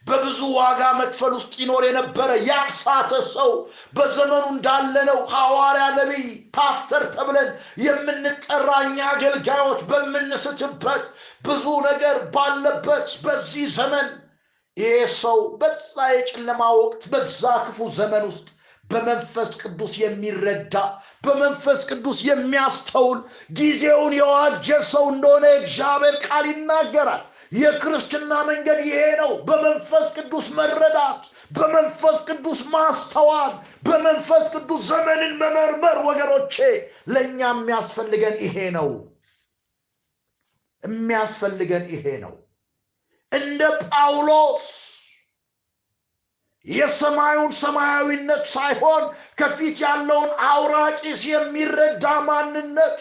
በብዙ 0.07 0.39
ዋጋ 0.55 0.81
መክፈል 0.97 1.33
ውስጥ 1.37 1.53
ይኖር 1.61 1.83
የነበረ 1.87 2.29
ያሳተ 2.47 3.11
ሰው 3.33 3.51
በዘመኑ 3.95 4.45
እንዳለነው 4.53 5.19
ሐዋርያ፣ 5.33 5.85
ነቢይ፣ 5.97 6.25
ፓስተር 6.57 7.03
ተብለን 7.13 7.49
የምንጠራ 7.85 8.69
እኛ 8.85 8.97
አገልጋዮች 9.11 9.79
በምንስትበት 9.91 11.05
ብዙ 11.47 11.65
ነገር 11.87 12.17
ባለበት 12.35 13.07
በዚህ 13.25 13.67
ዘመን 13.77 14.09
ይሄ 14.77 14.93
ሰው 15.17 15.39
በዛ 15.59 15.95
የጨለማ 16.13 16.61
ወቅት 16.79 17.03
በዛ 17.11 17.41
ክፉ 17.65 17.87
ዘመን 17.97 18.23
ውስጥ 18.29 18.47
በመንፈስ 18.83 19.51
ቅዱስ 19.61 19.93
የሚረዳ 20.01 20.75
በመንፈስ 21.25 21.81
ቅዱስ 21.89 22.17
የሚያስተውል 22.27 23.19
ጊዜውን 23.57 24.13
የዋጀ 24.17 24.67
ሰው 24.89 25.05
እንደሆነ 25.13 25.45
የእግዚአብሔር 25.51 26.15
ቃል 26.25 26.45
ይናገራል። 26.51 27.23
የክርስትና 27.53 28.31
መንገድ 28.47 28.79
ይሄ 28.87 28.99
ነው። 29.19 29.31
በመንፈስ 29.47 30.07
ቅዱስ 30.17 30.47
መረዳት፣ 30.57 31.23
በመንፈስ 31.51 32.19
ቅዱስ 32.29 32.61
ማስተዋል፣ 32.73 33.53
በመንፈስ 33.83 34.45
ቅዱስ 34.55 34.81
ዘመንን 34.91 35.33
መመርመር። 35.41 35.97
ወገኖቼ 36.07 36.55
ለእኛ 37.13 37.39
የሚያስፈልገን 37.53 38.37
ይሄ 38.45 38.57
ነው። 38.77 38.89
የሚያስፈልገን 40.83 41.85
ይሄ 41.93 42.05
ነው። 42.23 42.33
እንደ 43.31 43.61
ጳውሎስ 43.85 44.65
የሰማዩን 46.65 47.51
ሰማያዊነት 47.59 48.43
ሳይሆን 48.51 49.03
ከፊት 49.39 49.77
ያለውን 49.83 50.29
አውራቂስ 50.47 51.21
የሚረዳ 51.31 52.05
ማንነት 52.27 52.99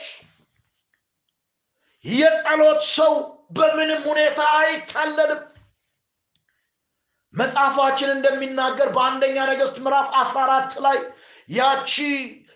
የጸሎት 2.04 2.82
ሰው 2.94 3.12
በምንም 3.52 4.02
ሁኔታ 4.08 4.40
አይታለልም። 4.58 5.40
መጽሐፋችን 7.34 8.10
እንደሚናገር 8.14 8.88
በአንደኛ 8.96 9.36
ነገሥት 9.50 9.76
ምዕራፍ 9.84 10.08
14 10.20 10.74
ላይ 10.86 10.98
ያቺ 11.48 11.92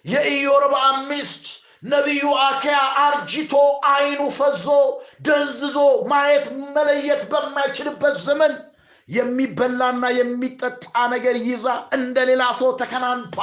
የኢዮርብዓም 0.06 0.98
ሚስት 1.10 1.44
ነቢዩ 1.86 2.26
አኪያ 2.42 2.76
አርጅቶ 3.02 3.54
አይኑ 3.90 4.20
ፈዞ 4.36 4.66
ደንዝዞ 5.26 5.76
ማየት 6.12 6.46
መለየት 6.76 7.22
በማይችልበት 7.32 8.16
ዘመን 8.26 8.52
የሚበላና 9.08 10.04
የሚጠጣ 10.16 10.84
ነገር 11.12 11.36
ይዛ 11.48 11.66
እንደ 11.96 12.16
ሌላ 12.30 12.44
ሰው 12.60 12.70
ተከናንባ 12.80 13.36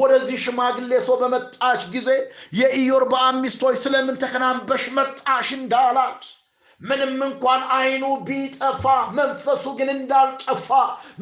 ወደዚህ 0.00 0.38
ሽማግሌ 0.44 0.98
ሰው 1.06 1.16
በመጣች 1.22 1.84
ጊዜ 1.94 2.08
የኢዮርብዓም 2.60 3.38
ሚስት 3.44 3.63
ሆይ 3.63 3.76
ስለምን 3.84 4.18
ተከናንበሽ 4.24 4.84
መጣሽ 4.98 5.50
እንዳላት 5.58 6.20
ምንም 6.80 7.12
እንኳን 7.26 7.62
አይኑ 7.76 8.04
ቢጠፋ 8.26 8.84
መንፈሱ 9.18 9.64
ግን 9.78 9.90
እንዳልጠፋ 9.94 10.68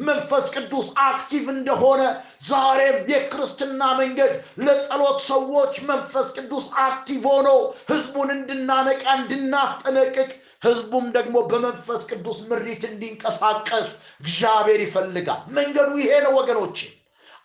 መንፈስ 0.07 0.45
ቅዱስ 0.55 0.87
active 1.05 1.45
እንደሆነ 1.53 2.01
ዛሬም 2.47 2.97
የክርስትና 3.11 3.81
መንገድ 4.01 4.33
ለጸሎት 4.65 5.19
ሰዎች 5.29 5.75
መንፈስ 5.91 6.27
ቅዱስ 6.37 6.67
active 6.85 7.23
ሆኖ 7.29 7.47
ህዝቡን 7.91 8.31
እንድናነቃ 8.35 9.05
እንድናስጠነቅቅ 9.19 10.29
ህዝቡም 10.61 11.07
ደግሞ 11.15 11.37
በመንፈስ 11.49 12.03
ቅዱስ 12.11 12.37
ምሪት 12.49 12.83
እንዲንቀሳቀስ 12.89 13.87
እግዚአብሔር 14.21 14.81
ይፈልጋል። 14.85 15.41
መንገዱ 15.57 15.89
ይሄ 16.01 16.13
ነው 16.25 16.33
ወገኖቼ። 16.39 16.77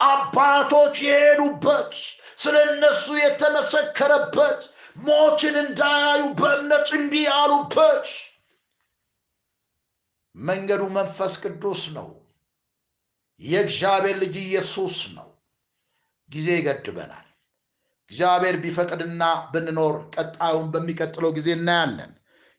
አባቶች 0.01 0.97
የሄዱበት 1.07 1.95
ስለ 2.39 2.57
እነሱ 2.69 3.07
የተመሰከረበት 3.21 4.61
ሞትን 4.99 5.57
እንዳያዩ 5.63 6.23
በእምነት 6.39 6.89
እምቢ 6.97 7.15
ያሉበት 7.27 8.07
መንገዱ 10.35 10.83
መንፈስ 10.97 11.35
ቅዱስ 11.45 11.83
ነው። 11.97 12.09
የእግዚአብሔር 13.41 14.17
ልጅ 14.23 14.35
ኢየሱስ 14.43 14.97
ነው። 15.17 15.29
ጊዜ 16.31 16.49
ይገድበናል። 16.59 17.27
እግዚአብሔር 18.11 18.57
ቢፈቅድና 18.63 19.23
ብንኖር 19.53 19.95
ቀጣዩን 20.15 20.69
በሚቀጥለው 20.73 21.31
ጊዜ 21.37 21.49
እናያለን። 21.57 22.13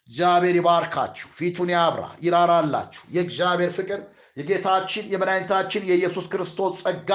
እግዚአብሔር 0.10 0.56
ይባርካችሁ፣ 0.60 1.28
ፊቱን 1.38 1.70
ያብራ፣ 1.74 2.06
ይራራላችሁ። 2.24 3.04
የእግዚአብሔር 3.16 3.72
ፍቅር 3.78 4.00
የጌታችን 4.38 5.10
የመድኃኒታችን 5.12 5.88
የኢየሱስ 5.90 6.26
ክርስቶስ 6.32 6.74
ጸጋ 6.82 7.12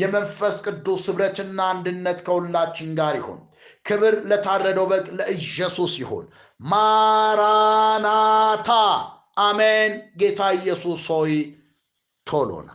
የመንፈስ 0.00 0.56
ቅዱስ 0.66 1.04
ኅብረትና 1.10 1.58
አንድነት 1.72 2.18
ከሁላችን 2.26 2.90
ጋር 2.98 3.14
ይሁን። 3.20 3.40
ክብር 3.86 4.14
ለታረደው 4.30 4.86
በግ 4.90 5.06
ለኢየሱስ 5.18 5.92
ይሁን። 6.02 6.24
ማራናታ 6.70 8.70
አሜን። 9.40 9.92
ጌታ 10.20 10.40
ኢየሱስ 10.58 11.02
ሆይ 11.12 11.32
ቶሎና 12.26 12.70